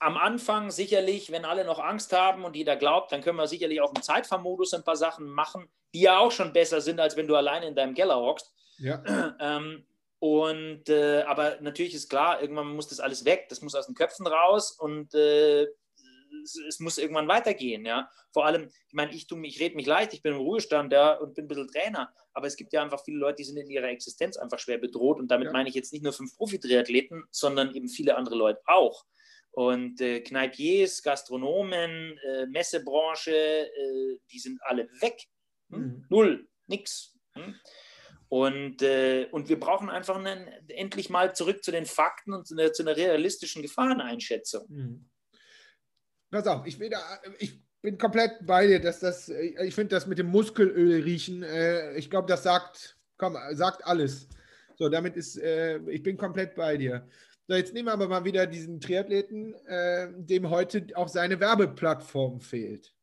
[0.00, 3.80] am Anfang sicherlich, wenn alle noch Angst haben und jeder glaubt, dann können wir sicherlich
[3.82, 7.28] auch im Zeitfahrmodus ein paar Sachen machen, die ja auch schon besser sind, als wenn
[7.28, 8.52] du alleine in deinem Keller hockst.
[8.78, 9.02] Ja.
[9.40, 9.86] Ähm,
[10.18, 13.94] und äh, aber natürlich ist klar, irgendwann muss das alles weg, das muss aus den
[13.94, 15.62] Köpfen raus und äh,
[16.42, 18.10] es, es, muss irgendwann weitergehen, ja.
[18.32, 21.14] Vor allem, ich meine, ich tue ich rede mich leicht, ich bin im Ruhestand, ja,
[21.14, 23.70] und bin ein bisschen Trainer, aber es gibt ja einfach viele Leute, die sind in
[23.70, 25.52] ihrer Existenz einfach schwer bedroht und damit ja.
[25.52, 29.06] meine ich jetzt nicht nur fünf Profi-Triathleten, sondern eben viele andere Leute auch.
[29.52, 35.24] Und äh, Kneipiers, Gastronomen, äh, Messebranche, äh, die sind alle weg.
[35.70, 35.80] Hm?
[35.80, 36.06] Mhm.
[36.08, 37.18] Null, nix.
[37.34, 37.54] Hm?
[38.28, 42.54] Und, äh, und wir brauchen einfach einen, endlich mal zurück zu den Fakten und zu
[42.54, 44.66] einer, zu einer realistischen Gefahreneinschätzung.
[44.68, 45.10] Mhm.
[46.30, 47.00] Pass auf, ich bin, da,
[47.40, 51.96] ich bin komplett bei dir, dass das, ich finde das mit dem Muskelöl riechen, äh,
[51.96, 54.28] ich glaube, das sagt, komm, sagt alles.
[54.78, 57.08] So, damit ist, äh, ich bin komplett bei dir.
[57.50, 62.40] So, jetzt nehmen wir aber mal wieder diesen Triathleten, äh, dem heute auch seine Werbeplattform
[62.40, 62.94] fehlt.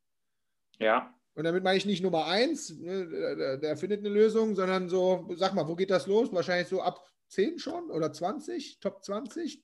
[0.80, 1.14] Ja.
[1.34, 5.28] Und damit meine ich nicht Nummer eins, ne, der, der, findet eine Lösung, sondern so,
[5.36, 6.32] sag mal, wo geht das los?
[6.32, 9.62] Wahrscheinlich so ab 10 schon oder 20, Top 20?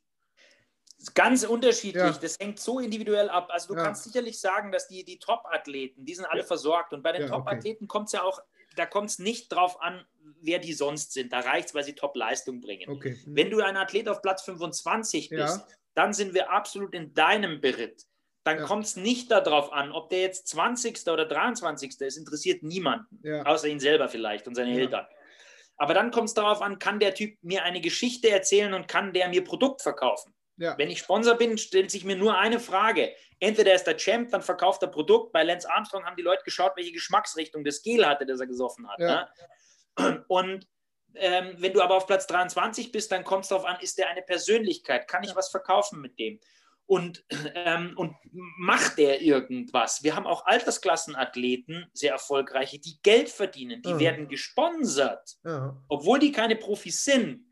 [1.14, 2.04] Ganz unterschiedlich.
[2.04, 2.20] Ja.
[2.22, 3.48] Das hängt so individuell ab.
[3.52, 3.86] Also du ja.
[3.86, 6.46] kannst sicherlich sagen, dass die, die Top-Athleten, die sind alle ja.
[6.46, 6.92] versorgt.
[6.92, 7.88] Und bei den Top-Athleten okay.
[7.88, 8.42] kommt es ja auch,
[8.76, 10.06] da kommt es nicht drauf an,
[10.42, 11.34] wer die sonst sind.
[11.34, 12.90] Da reicht es, weil sie Top-Leistung bringen.
[12.90, 13.18] Okay.
[13.26, 15.68] Wenn du ein Athlet auf Platz 25 bist, ja.
[15.96, 18.04] dann sind wir absolut in deinem Beritt.
[18.44, 18.66] Dann ja.
[18.66, 21.08] kommt es nicht darauf an, ob der jetzt 20.
[21.08, 22.02] oder 23.
[22.02, 23.44] ist, interessiert niemanden, ja.
[23.44, 25.06] außer ihn selber vielleicht und seine Eltern.
[25.78, 29.14] Aber dann kommt es darauf an, kann der Typ mir eine Geschichte erzählen und kann
[29.14, 30.34] der mir Produkt verkaufen?
[30.58, 30.78] Ja.
[30.78, 33.14] Wenn ich Sponsor bin, stellt sich mir nur eine Frage.
[33.40, 35.34] Entweder er ist der Champ, dann verkauft er Produkt.
[35.34, 38.88] Bei Lance Armstrong haben die Leute geschaut, welche Geschmacksrichtung das Gel hatte, das er gesoffen
[38.88, 39.00] hat.
[39.00, 39.30] Ja.
[40.00, 40.24] Ne?
[40.28, 40.68] Und
[41.16, 44.10] ähm, wenn du aber auf Platz 23 bist, dann kommt es darauf an, ist der
[44.10, 45.08] eine Persönlichkeit?
[45.08, 46.40] Kann ich was verkaufen mit dem?
[46.86, 47.24] Und,
[47.56, 48.16] ähm, und
[48.58, 50.04] macht der irgendwas?
[50.04, 54.00] Wir haben auch Altersklassenathleten, sehr erfolgreiche, die Geld verdienen, die ja.
[54.00, 55.38] werden gesponsert,
[55.88, 57.48] obwohl die keine Profis sind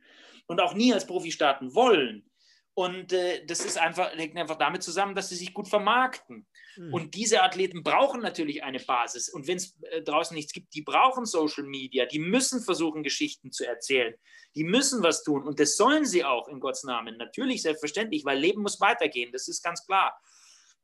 [0.47, 2.29] und auch nie als Profi starten wollen.
[2.73, 6.47] Und äh, das ist einfach, hängt einfach damit zusammen, dass sie sich gut vermarkten.
[6.77, 6.93] Mhm.
[6.93, 9.27] Und diese Athleten brauchen natürlich eine Basis.
[9.27, 12.05] Und wenn es äh, draußen nichts gibt, die brauchen Social Media.
[12.05, 14.15] Die müssen versuchen, Geschichten zu erzählen.
[14.55, 15.43] Die müssen was tun.
[15.43, 17.17] Und das sollen sie auch in Gottes Namen.
[17.17, 19.31] Natürlich, selbstverständlich, weil Leben muss weitergehen.
[19.33, 20.17] Das ist ganz klar.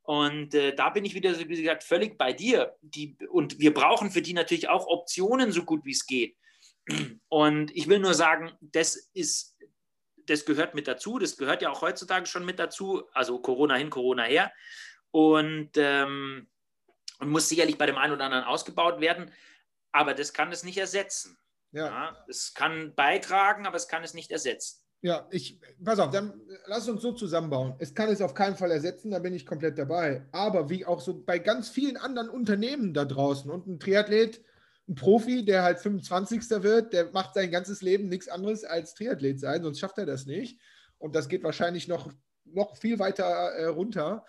[0.03, 2.75] Und äh, da bin ich wieder, wie gesagt, völlig bei dir.
[2.81, 6.35] Die, und wir brauchen für die natürlich auch Optionen, so gut wie es geht.
[7.29, 9.56] Und ich will nur sagen, das ist
[10.27, 11.19] das gehört mit dazu.
[11.19, 13.03] Das gehört ja auch heutzutage schon mit dazu.
[13.13, 14.51] Also Corona hin, Corona her.
[15.11, 16.47] Und, ähm,
[17.19, 19.31] und muss sicherlich bei dem einen oder anderen ausgebaut werden.
[19.91, 21.37] Aber das kann es nicht ersetzen.
[21.71, 21.85] Ja.
[21.85, 22.25] ja.
[22.27, 24.83] Es kann beitragen, aber es kann es nicht ersetzen.
[25.01, 27.75] Ja, ich, pass auf, dann lass uns so zusammenbauen.
[27.77, 30.25] Es kann es auf keinen Fall ersetzen, da bin ich komplett dabei.
[30.31, 34.41] Aber wie auch so bei ganz vielen anderen Unternehmen da draußen und ein Triathlet
[34.87, 36.49] ein Profi, der halt 25.
[36.63, 40.25] wird, der macht sein ganzes Leben nichts anderes als Triathlet sein, sonst schafft er das
[40.25, 40.59] nicht.
[40.97, 42.11] Und das geht wahrscheinlich noch,
[42.45, 44.25] noch viel weiter äh, runter.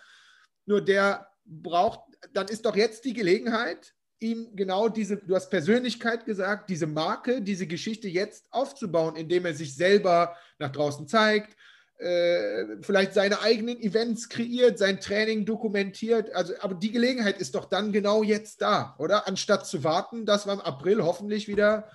[0.65, 2.01] Nur der braucht,
[2.33, 7.41] dann ist doch jetzt die Gelegenheit, ihm genau diese, du hast Persönlichkeit gesagt, diese Marke,
[7.41, 11.55] diese Geschichte jetzt aufzubauen, indem er sich selber nach draußen zeigt,
[12.01, 16.33] vielleicht seine eigenen Events kreiert, sein Training dokumentiert.
[16.33, 19.27] Also, aber die Gelegenheit ist doch dann genau jetzt da, oder?
[19.27, 21.91] Anstatt zu warten, dass wir im April hoffentlich wieder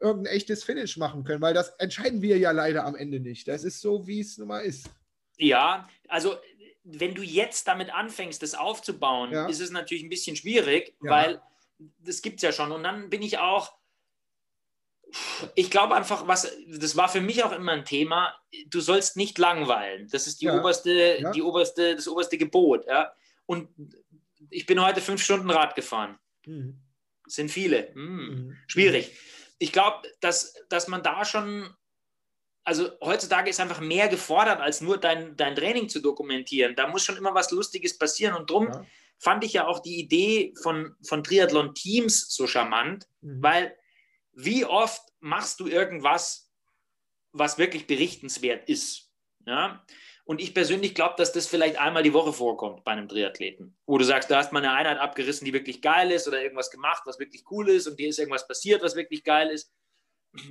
[0.00, 3.48] irgendein echtes Finish machen können, weil das entscheiden wir ja leider am Ende nicht.
[3.48, 4.90] Das ist so, wie es nun mal ist.
[5.38, 6.36] Ja, also
[6.84, 9.46] wenn du jetzt damit anfängst, das aufzubauen, ja.
[9.48, 11.10] ist es natürlich ein bisschen schwierig, ja.
[11.10, 11.42] weil
[11.98, 12.72] das gibt es ja schon.
[12.72, 13.72] Und dann bin ich auch,
[15.54, 18.34] ich glaube einfach, was, das war für mich auch immer ein Thema,
[18.66, 20.08] du sollst nicht langweilen.
[20.10, 21.30] Das ist die ja, oberste, ja.
[21.30, 22.86] die oberste, das oberste Gebot.
[22.86, 23.12] Ja?
[23.46, 23.68] Und
[24.50, 26.18] ich bin heute fünf Stunden Rad gefahren.
[26.46, 26.80] Mhm.
[27.26, 27.92] sind viele.
[27.94, 28.56] Hm, mhm.
[28.66, 29.16] Schwierig.
[29.58, 31.74] Ich glaube, dass, dass man da schon,
[32.64, 36.76] also heutzutage ist einfach mehr gefordert, als nur dein, dein Training zu dokumentieren.
[36.76, 38.34] Da muss schon immer was Lustiges passieren.
[38.34, 38.86] Und darum ja.
[39.18, 43.42] fand ich ja auch die Idee von, von Triathlon-Teams so charmant, mhm.
[43.42, 43.77] weil
[44.38, 46.52] wie oft machst du irgendwas,
[47.32, 49.10] was wirklich berichtenswert ist?
[49.44, 49.84] Ja?
[50.24, 53.76] Und ich persönlich glaube, dass das vielleicht einmal die Woche vorkommt bei einem Triathleten.
[53.84, 56.70] Wo du sagst, da hast mal eine Einheit abgerissen, die wirklich geil ist oder irgendwas
[56.70, 59.72] gemacht, was wirklich cool ist und dir ist irgendwas passiert, was wirklich geil ist.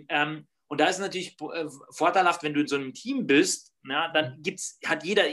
[0.10, 3.74] Ähm, und da ist es natürlich äh, vorteilhaft, wenn du in so einem Team bist,
[3.84, 5.24] na, dann gibt's, hat jeder,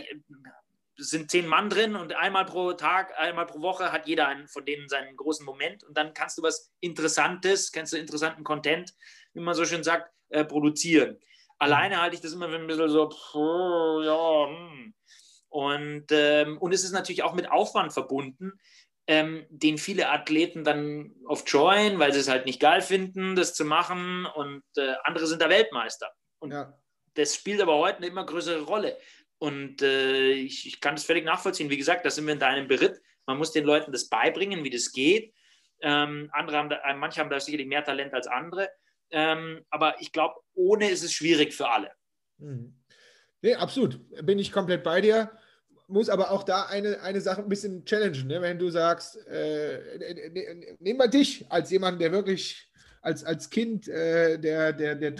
[0.97, 4.64] sind zehn Mann drin und einmal pro Tag, einmal pro Woche hat jeder einen von
[4.64, 8.95] denen seinen großen Moment und dann kannst du was Interessantes, kannst du interessanten Content,
[9.32, 11.18] wie man so schön sagt, äh, produzieren.
[11.59, 14.95] Alleine halte ich das immer ein bisschen so, pff, ja, hm.
[15.49, 18.59] Und, ähm, und es ist natürlich auch mit Aufwand verbunden,
[19.07, 23.55] ähm, den viele Athleten dann oft joinen, weil sie es halt nicht geil finden, das
[23.55, 24.26] zu machen.
[24.26, 26.11] Und äh, andere sind da Weltmeister.
[26.40, 26.76] Und ja.
[27.14, 28.99] das spielt aber heute eine immer größere Rolle.
[29.39, 31.70] Und äh, ich, ich, kann das völlig nachvollziehen.
[31.70, 33.01] Wie gesagt, da sind wir in deinem Beritt.
[33.26, 35.35] Man muss den Leuten das beibringen, wie das geht.
[35.80, 38.70] Ähm, andere haben da, manche haben da sicherlich mehr Talent als andere.
[39.11, 41.91] Ähm, aber ich glaube, ohne ist es schwierig für alle.
[42.39, 42.74] Mhm.
[43.43, 44.01] Nee, absolut.
[44.24, 45.30] Bin ich komplett bei dir.
[45.87, 48.26] Muss aber auch da eine, eine Sache ein bisschen challengen.
[48.26, 48.41] Ne?
[48.41, 49.78] Wenn du sagst, äh,
[50.80, 52.70] nehmen wir dich als jemand, der wirklich
[53.03, 55.14] als, als Kind äh, der, der, der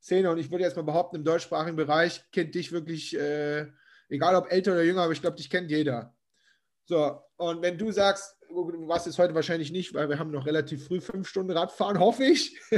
[0.00, 3.66] Triathlon-Szene und ich würde jetzt mal behaupten, im deutschsprachigen Bereich kennt dich wirklich, äh,
[4.08, 6.14] egal ob älter oder jünger, aber ich glaube, dich kennt jeder.
[6.84, 10.46] So, und wenn du sagst, du warst jetzt heute wahrscheinlich nicht, weil wir haben noch
[10.46, 12.58] relativ früh fünf Stunden Radfahren, hoffe ich.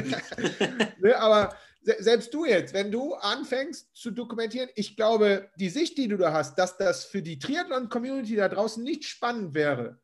[1.01, 6.09] ne, aber selbst du jetzt, wenn du anfängst zu dokumentieren, ich glaube, die Sicht, die
[6.09, 9.99] du da hast, dass das für die Triathlon-Community da draußen nicht spannend wäre,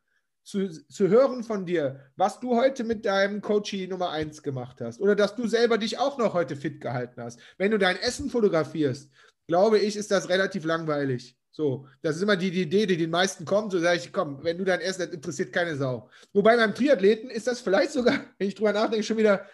[0.48, 4.98] zu, zu hören von dir, was du heute mit deinem Coachie Nummer 1 gemacht hast
[4.98, 7.38] oder dass du selber dich auch noch heute fit gehalten hast.
[7.58, 9.10] Wenn du dein Essen fotografierst,
[9.46, 11.36] glaube ich, ist das relativ langweilig.
[11.50, 13.72] So, das ist immer die, die Idee, die den meisten kommt.
[13.72, 16.08] So sage ich, komm, wenn du dein Essen, das interessiert keine Sau.
[16.32, 19.44] Wobei beim Triathleten ist das vielleicht sogar, wenn ich drüber nachdenke, schon wieder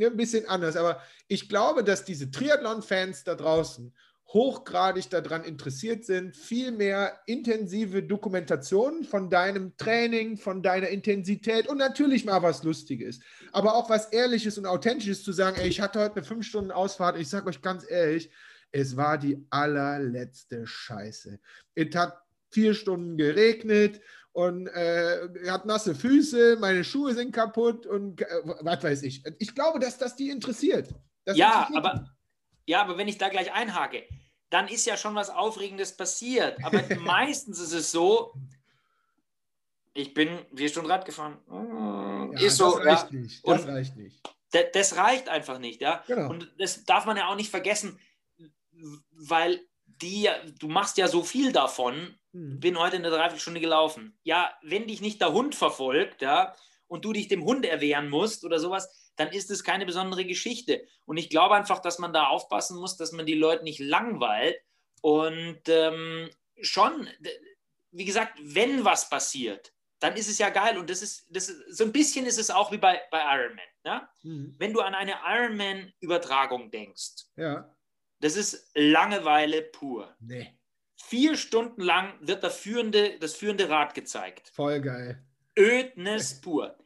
[0.00, 0.76] ein bisschen anders.
[0.76, 3.92] Aber ich glaube, dass diese Triathlon-Fans da draußen
[4.32, 11.78] hochgradig daran interessiert sind, viel mehr intensive Dokumentationen von deinem Training, von deiner Intensität und
[11.78, 13.20] natürlich mal was Lustiges,
[13.52, 16.70] aber auch was Ehrliches und Authentisches zu sagen, ey, ich hatte heute eine fünf Stunden
[16.70, 18.30] Ausfahrt, ich sage euch ganz ehrlich,
[18.70, 21.40] es war die allerletzte Scheiße.
[21.74, 22.18] Es hat
[22.50, 24.02] vier Stunden geregnet
[24.32, 28.26] und äh, hat nasse Füße, meine Schuhe sind kaputt und äh,
[28.60, 29.24] was weiß ich.
[29.38, 30.94] Ich glaube, dass das die interessiert.
[31.24, 32.17] Das ja, interessiert aber,
[32.68, 34.06] ja, aber wenn ich da gleich einhake,
[34.50, 36.62] dann ist ja schon was Aufregendes passiert.
[36.64, 38.34] Aber meistens ist es so,
[39.94, 41.38] ich bin vier Stunden Rad gefahren.
[42.36, 43.18] Ja, ist so, das reicht ja.
[43.18, 43.46] nicht.
[43.46, 44.20] Das und reicht nicht.
[44.72, 46.02] Das reicht einfach nicht, ja.
[46.06, 46.30] Genau.
[46.30, 47.98] Und das darf man ja auch nicht vergessen
[49.12, 52.60] weil die, du machst ja so viel davon, hm.
[52.60, 54.16] bin heute eine Dreiviertelstunde gelaufen.
[54.22, 56.54] Ja, wenn dich nicht der Hund verfolgt, ja,
[56.86, 60.86] und du dich dem Hund erwehren musst oder sowas, dann ist es keine besondere Geschichte.
[61.04, 64.56] Und ich glaube einfach, dass man da aufpassen muss, dass man die Leute nicht langweilt.
[65.02, 67.08] Und ähm, schon,
[67.90, 70.78] wie gesagt, wenn was passiert, dann ist es ja geil.
[70.78, 73.64] Und das ist, das ist so ein bisschen ist es auch wie bei, bei Ironman.
[73.84, 74.08] Ja?
[74.22, 74.54] Mhm.
[74.58, 77.74] Wenn du an eine Ironman-Übertragung denkst, ja.
[78.20, 80.16] Das ist Langeweile pur.
[80.18, 80.58] Nee.
[80.96, 84.50] Vier Stunden lang wird der führende, das führende Rad gezeigt.
[84.52, 85.24] Voll geil.
[85.56, 86.76] Ödnis pur.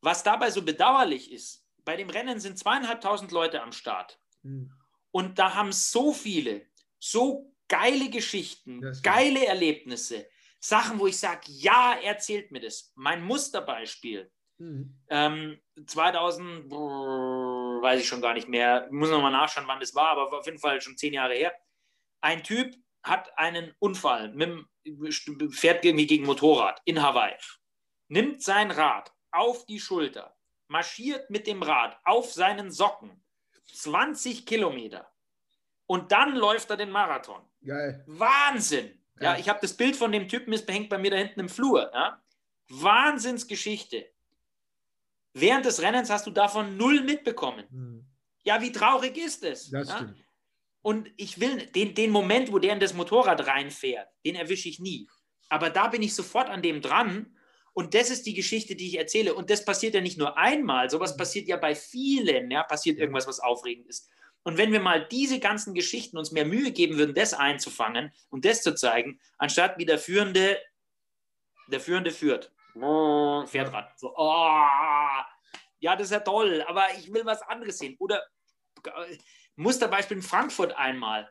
[0.00, 4.18] Was dabei so bedauerlich ist, bei dem Rennen sind zweieinhalbtausend Leute am Start.
[4.42, 4.72] Hm.
[5.10, 6.66] Und da haben so viele,
[6.98, 10.28] so geile Geschichten, geile Erlebnisse,
[10.60, 12.92] Sachen, wo ich sage, ja, erzählt mir das.
[12.94, 14.30] Mein Musterbeispiel.
[14.58, 14.98] Hm.
[15.08, 20.10] Ähm, 2000, weiß ich schon gar nicht mehr, ich muss nochmal nachschauen, wann das war,
[20.10, 21.54] aber auf jeden Fall schon zehn Jahre her.
[22.20, 24.64] Ein Typ hat einen Unfall, mit,
[25.50, 27.34] fährt irgendwie gegen Motorrad in Hawaii,
[28.08, 30.34] nimmt sein Rad auf die Schulter,
[30.74, 33.22] marschiert mit dem Rad auf seinen Socken
[33.74, 35.08] 20 Kilometer
[35.86, 37.42] und dann läuft er den Marathon.
[37.64, 38.02] Geil.
[38.08, 38.98] Wahnsinn!
[39.20, 41.48] Ja, ja ich habe das Bild von dem Typen, ist bei mir da hinten im
[41.48, 41.92] Flur.
[41.94, 42.20] Ja?
[42.70, 44.04] Wahnsinnsgeschichte.
[45.32, 47.66] Während des Rennens hast du davon null mitbekommen.
[47.70, 48.06] Hm.
[48.42, 49.70] Ja, wie traurig ist es?
[49.70, 49.96] Das ja?
[49.96, 50.24] stimmt.
[50.82, 54.80] Und ich will den, den Moment, wo der in das Motorrad reinfährt, den erwische ich
[54.80, 55.08] nie.
[55.48, 57.38] Aber da bin ich sofort an dem dran.
[57.74, 59.34] Und das ist die Geschichte, die ich erzähle.
[59.34, 61.18] Und das passiert ja nicht nur einmal, sowas hm.
[61.18, 62.50] passiert ja bei vielen.
[62.50, 64.08] Ja, passiert irgendwas, was aufregend ist.
[64.44, 68.44] Und wenn wir mal diese ganzen Geschichten uns mehr Mühe geben würden, das einzufangen und
[68.44, 70.58] das zu zeigen, anstatt wie der Führende,
[71.68, 72.54] der Führende führt
[73.46, 73.86] fährt ran.
[73.96, 74.66] So, oh,
[75.78, 77.96] ja, das ist ja toll, aber ich will was anderes sehen.
[77.98, 78.22] Oder
[79.56, 81.30] Musterbeispiel in Frankfurt einmal.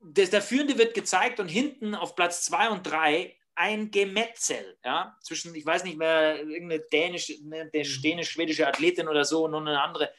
[0.00, 5.16] Das, der Führende wird gezeigt und hinten auf Platz 2 und 3 ein Gemetzel, ja,
[5.22, 10.12] zwischen, ich weiß nicht mehr, irgendeine dänische, eine dänisch-schwedische Athletin oder so und eine andere.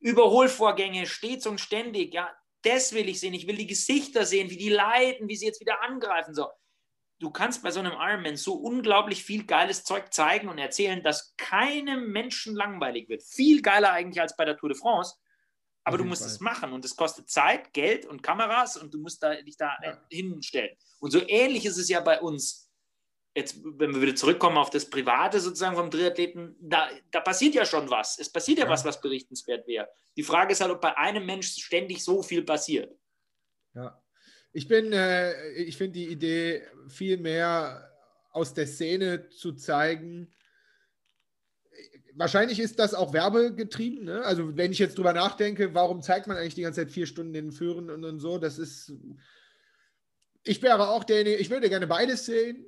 [0.00, 2.30] Überholvorgänge stets und ständig, ja,
[2.62, 3.34] das will ich sehen.
[3.34, 6.34] Ich will die Gesichter sehen, wie die leiden, wie sie jetzt wieder angreifen.
[6.34, 6.48] So.
[7.20, 11.34] Du kannst bei so einem Ironman so unglaublich viel geiles Zeug zeigen und erzählen, dass
[11.36, 13.22] keinem Menschen langweilig wird.
[13.22, 15.16] Viel geiler eigentlich als bei der Tour de France.
[15.88, 16.30] Aber du musst Fall.
[16.30, 19.76] es machen und es kostet Zeit, Geld und Kameras und du musst da, dich da
[19.82, 20.00] ja.
[20.10, 20.76] hinstellen.
[21.00, 22.70] Und so ähnlich ist es ja bei uns.
[23.34, 27.64] Jetzt, wenn wir wieder zurückkommen auf das Private sozusagen vom Triathleten, da, da passiert ja
[27.64, 28.18] schon was.
[28.18, 29.88] Es passiert ja, ja was, was berichtenswert wäre.
[30.16, 32.92] Die Frage ist halt, ob bei einem Mensch ständig so viel passiert.
[33.74, 34.02] Ja.
[34.52, 37.88] Ich bin, äh, ich finde die Idee, viel mehr
[38.32, 40.32] aus der Szene zu zeigen,
[42.18, 44.04] wahrscheinlich ist das auch werbegetrieben.
[44.04, 44.22] Ne?
[44.24, 47.32] Also, wenn ich jetzt drüber nachdenke, warum zeigt man eigentlich die ganze Zeit vier Stunden
[47.32, 48.92] den Führen und, und so, das ist.
[50.44, 52.64] Ich wäre auch der, ich würde gerne beides sehen.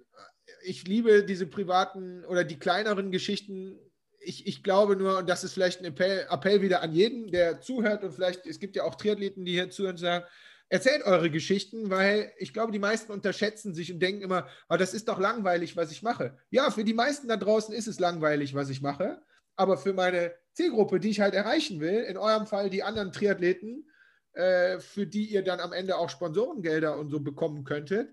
[0.62, 3.78] Ich liebe diese privaten oder die kleineren Geschichten.
[4.20, 7.60] Ich, ich glaube nur, und das ist vielleicht ein Appell, Appell wieder an jeden, der
[7.60, 10.26] zuhört und vielleicht, es gibt ja auch Triathleten, die hier zuhören und sagen,
[10.70, 14.94] erzählt eure Geschichten, weil ich glaube, die meisten unterschätzen sich und denken immer, oh, das
[14.94, 16.38] ist doch langweilig, was ich mache.
[16.48, 19.20] Ja, für die meisten da draußen ist es langweilig, was ich mache
[19.60, 23.86] aber für meine Zielgruppe, die ich halt erreichen will, in eurem Fall die anderen Triathleten,
[24.32, 28.08] äh, für die ihr dann am Ende auch Sponsorengelder und so bekommen könntet,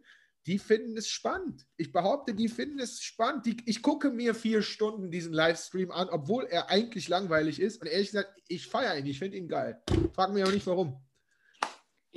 [0.46, 1.66] die finden es spannend.
[1.78, 3.46] Ich behaupte, die finden es spannend.
[3.46, 7.82] Die, ich gucke mir vier Stunden diesen Livestream an, obwohl er eigentlich langweilig ist.
[7.82, 9.82] Und ehrlich gesagt, ich feiere ihn, ich finde ihn geil.
[10.14, 11.02] Frag mich auch nicht warum.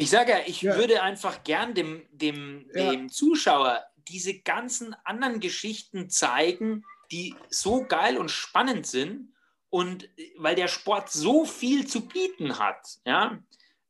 [0.00, 0.76] Ich sage ja, ich ja.
[0.76, 2.90] würde einfach gern dem, dem, ja.
[2.90, 9.34] dem Zuschauer diese ganzen anderen Geschichten zeigen, die so geil und spannend sind
[9.68, 13.38] und weil der Sport so viel zu bieten hat, ja,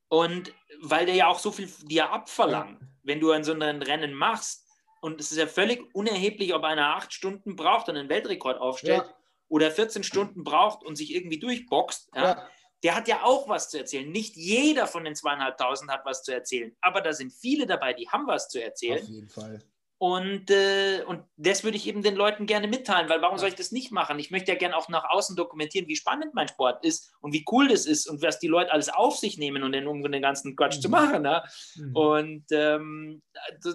[0.08, 4.12] und weil der ja auch so viel dir abverlangt, wenn du an so einem Rennen
[4.12, 4.66] machst.
[5.00, 9.04] Und es ist ja völlig unerheblich, ob einer acht Stunden braucht und einen Weltrekord aufstellt
[9.06, 9.14] ja.
[9.48, 12.10] oder 14 Stunden braucht und sich irgendwie durchboxt.
[12.16, 12.48] Ja?
[12.82, 14.10] Der hat ja auch was zu erzählen.
[14.10, 18.08] Nicht jeder von den zweieinhalbtausend hat was zu erzählen, aber da sind viele dabei, die
[18.08, 19.02] haben was zu erzählen.
[19.02, 19.62] Auf jeden Fall.
[20.02, 23.54] Und, äh, und das würde ich eben den Leuten gerne mitteilen, weil warum soll ich
[23.54, 24.18] das nicht machen?
[24.18, 27.44] Ich möchte ja gerne auch nach außen dokumentieren, wie spannend mein Sport ist und wie
[27.52, 30.22] cool das ist und was die Leute alles auf sich nehmen und den, um den
[30.22, 30.80] ganzen Quatsch mhm.
[30.80, 31.20] zu machen.
[31.20, 31.42] Ne?
[31.76, 31.94] Mhm.
[31.94, 33.22] Und ähm,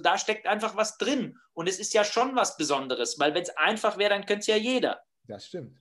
[0.02, 1.38] da steckt einfach was drin.
[1.54, 4.48] Und es ist ja schon was Besonderes, weil wenn es einfach wäre, dann könnte es
[4.48, 5.04] ja jeder.
[5.28, 5.78] Das stimmt.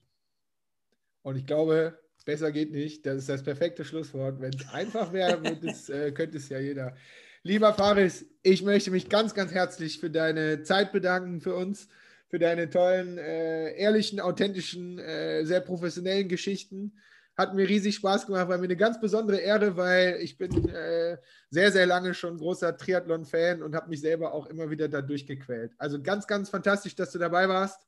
[1.22, 3.06] Und ich glaube, besser geht nicht.
[3.06, 4.40] Das ist das perfekte Schlusswort.
[4.40, 6.94] Wenn es einfach wäre, äh, könnte es ja jeder.
[7.42, 11.88] Lieber Faris, ich möchte mich ganz, ganz herzlich für deine Zeit bedanken, für uns,
[12.28, 16.96] für deine tollen, äh, ehrlichen, authentischen, äh, sehr professionellen Geschichten.
[17.36, 21.18] Hat mir riesig Spaß gemacht, war mir eine ganz besondere Ehre, weil ich bin äh,
[21.50, 25.72] sehr, sehr lange schon großer Triathlon-Fan und habe mich selber auch immer wieder da durchgequält.
[25.76, 27.80] Also ganz, ganz fantastisch, dass du dabei warst.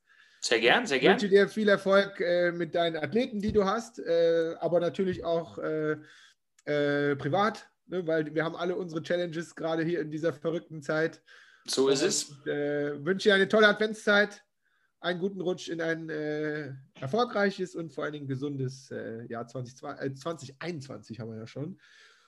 [0.46, 1.16] Sehr gern, sehr gern.
[1.16, 5.24] Ich wünsche dir viel Erfolg äh, mit deinen Athleten, die du hast, äh, aber natürlich
[5.24, 5.96] auch äh,
[7.16, 11.20] privat ne, weil wir haben alle unsere Challenges gerade hier in dieser verrückten Zeit.
[11.66, 12.24] So ist es.
[12.24, 14.44] Und, äh, wünsche dir eine tolle Adventszeit,
[15.00, 19.76] einen guten Rutsch in ein äh, erfolgreiches und vor allen Dingen gesundes äh, Jahr 20,
[19.76, 21.80] 2021 haben wir ja schon.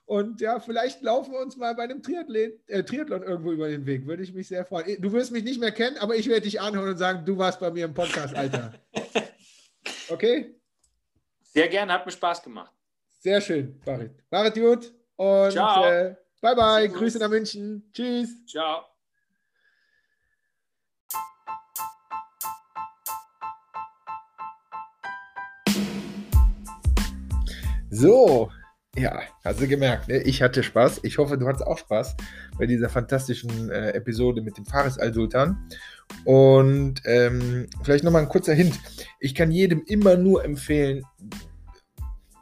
[0.08, 3.84] Und ja, vielleicht laufen wir uns mal bei einem Triathlon, äh, Triathlon irgendwo über den
[3.84, 4.06] Weg.
[4.06, 5.02] Würde ich mich sehr freuen.
[5.02, 7.60] Du wirst mich nicht mehr kennen, aber ich werde dich anhören und sagen, du warst
[7.60, 8.72] bei mir im Podcast, Alter.
[10.10, 10.54] Okay?
[11.42, 12.72] Sehr gerne, hat mir Spaß gemacht.
[13.18, 14.12] Sehr schön, Farid.
[14.30, 14.94] Farid gut.
[15.16, 16.88] Und äh, bye bye.
[16.88, 17.90] Grüße nach München.
[17.92, 18.30] Tschüss.
[18.46, 18.86] Ciao.
[27.90, 28.50] So,
[28.96, 30.18] ja, hast du gemerkt, ne?
[30.22, 31.00] ich hatte Spaß.
[31.02, 32.16] Ich hoffe, du hattest auch Spaß
[32.58, 35.68] bei dieser fantastischen äh, Episode mit dem Faris Al-Sultan.
[36.24, 38.78] Und ähm, vielleicht nochmal ein kurzer Hint.
[39.20, 41.04] Ich kann jedem immer nur empfehlen,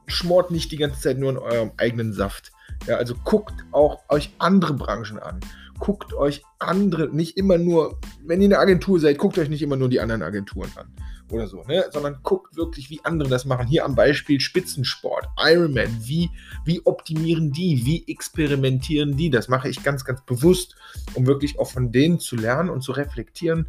[0.06, 2.52] schmort nicht die ganze Zeit nur in eurem eigenen Saft.
[2.86, 5.40] Ja, also guckt auch euch andere Branchen an.
[5.78, 9.76] Guckt euch andere, nicht immer nur, wenn ihr eine Agentur seid, guckt euch nicht immer
[9.76, 10.86] nur die anderen Agenturen an
[11.30, 11.84] oder so, ne?
[11.92, 13.66] sondern guckt wirklich, wie andere das machen.
[13.66, 16.30] Hier am Beispiel Spitzensport, Ironman, wie,
[16.64, 19.30] wie optimieren die, wie experimentieren die?
[19.30, 20.76] Das mache ich ganz, ganz bewusst,
[21.14, 23.66] um wirklich auch von denen zu lernen und zu reflektieren,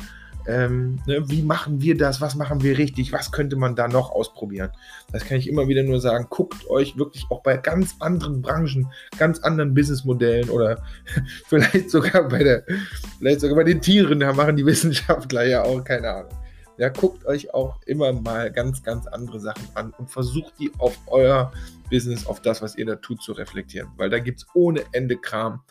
[0.47, 4.11] ähm, ne, wie machen wir das, was machen wir richtig, was könnte man da noch
[4.11, 4.71] ausprobieren.
[5.11, 8.87] Das kann ich immer wieder nur sagen, guckt euch wirklich auch bei ganz anderen Branchen,
[9.17, 10.81] ganz anderen Businessmodellen oder
[11.47, 12.63] vielleicht sogar bei der,
[13.19, 16.46] vielleicht sogar bei den Tieren, da machen die Wissenschaftler ja auch, keine Ahnung.
[16.77, 20.97] Ja, guckt euch auch immer mal ganz, ganz andere Sachen an und versucht die auf
[21.07, 21.51] euer
[21.89, 23.89] Business, auf das, was ihr da tut, zu reflektieren.
[23.97, 25.61] Weil da gibt es ohne Ende Kram,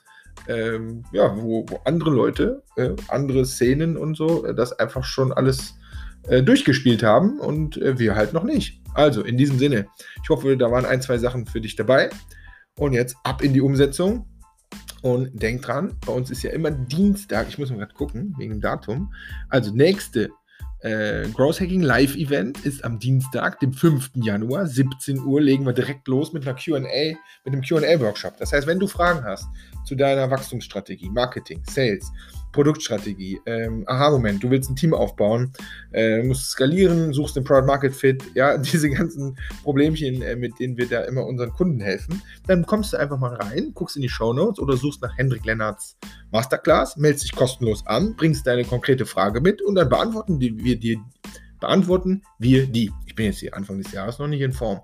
[0.49, 5.33] ähm, ja, wo, wo, andere Leute, äh, andere Szenen und so, äh, das einfach schon
[5.33, 5.75] alles
[6.29, 8.81] äh, durchgespielt haben und äh, wir halt noch nicht.
[8.95, 9.87] Also in diesem Sinne,
[10.23, 12.11] ich hoffe, da waren ein, zwei Sachen für dich dabei.
[12.79, 14.27] Und jetzt ab in die Umsetzung.
[15.03, 17.49] Und denkt dran, bei uns ist ja immer Dienstag.
[17.49, 19.15] Ich muss mal gerade gucken, wegen Datum.
[19.49, 20.31] Also nächste
[20.87, 24.11] äh, Growth Hacking Live Event ist am Dienstag, dem 5.
[24.15, 28.37] Januar, 17 Uhr, legen wir direkt los mit einer QA, mit einem QA-Workshop.
[28.39, 29.47] Das heißt, wenn du Fragen hast
[29.85, 32.11] zu deiner Wachstumsstrategie, Marketing, Sales,
[32.57, 35.53] Produktstrategie, ähm, Aha-Moment, du willst ein Team aufbauen,
[35.93, 40.79] äh, musst skalieren, suchst den Product Market Fit, ja, diese ganzen Problemchen, äh, mit denen
[40.79, 44.09] wir da immer unseren Kunden helfen, dann kommst du einfach mal rein, guckst in die
[44.09, 45.99] Show Notes oder suchst nach Hendrik Lennarts
[46.33, 50.79] Masterclass, meldest dich kostenlos an, bringst deine konkrete Frage mit und dann beantworten die, wir
[50.79, 50.97] dir
[51.61, 52.93] beantworten wir die.
[53.07, 54.81] Ich bin jetzt hier Anfang des Jahres noch nicht in Form.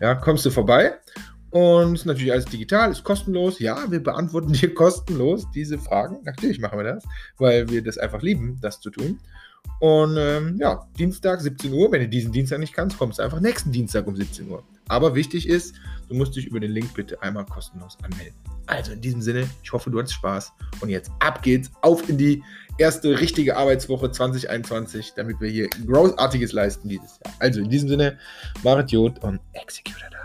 [0.00, 0.94] Ja, kommst du vorbei
[1.56, 3.60] und ist natürlich alles digital, ist kostenlos.
[3.60, 6.18] Ja, wir beantworten dir kostenlos diese Fragen.
[6.24, 7.04] Natürlich machen wir das,
[7.38, 9.18] weil wir das einfach lieben, das zu tun.
[9.80, 11.90] Und ähm, ja, Dienstag 17 Uhr.
[11.90, 14.62] Wenn du diesen Dienstag nicht kannst, kommst du einfach nächsten Dienstag um 17 Uhr.
[14.88, 15.74] Aber wichtig ist,
[16.10, 18.34] du musst dich über den Link bitte einmal kostenlos anmelden.
[18.66, 20.52] Also in diesem Sinne, ich hoffe, du hattest Spaß.
[20.80, 22.42] Und jetzt ab geht's, auf in die
[22.76, 27.34] erste richtige Arbeitswoche 2021, damit wir hier Großartiges leisten dieses Jahr.
[27.38, 28.18] Also in diesem Sinne,
[28.62, 30.15] Marit Jod und Executor.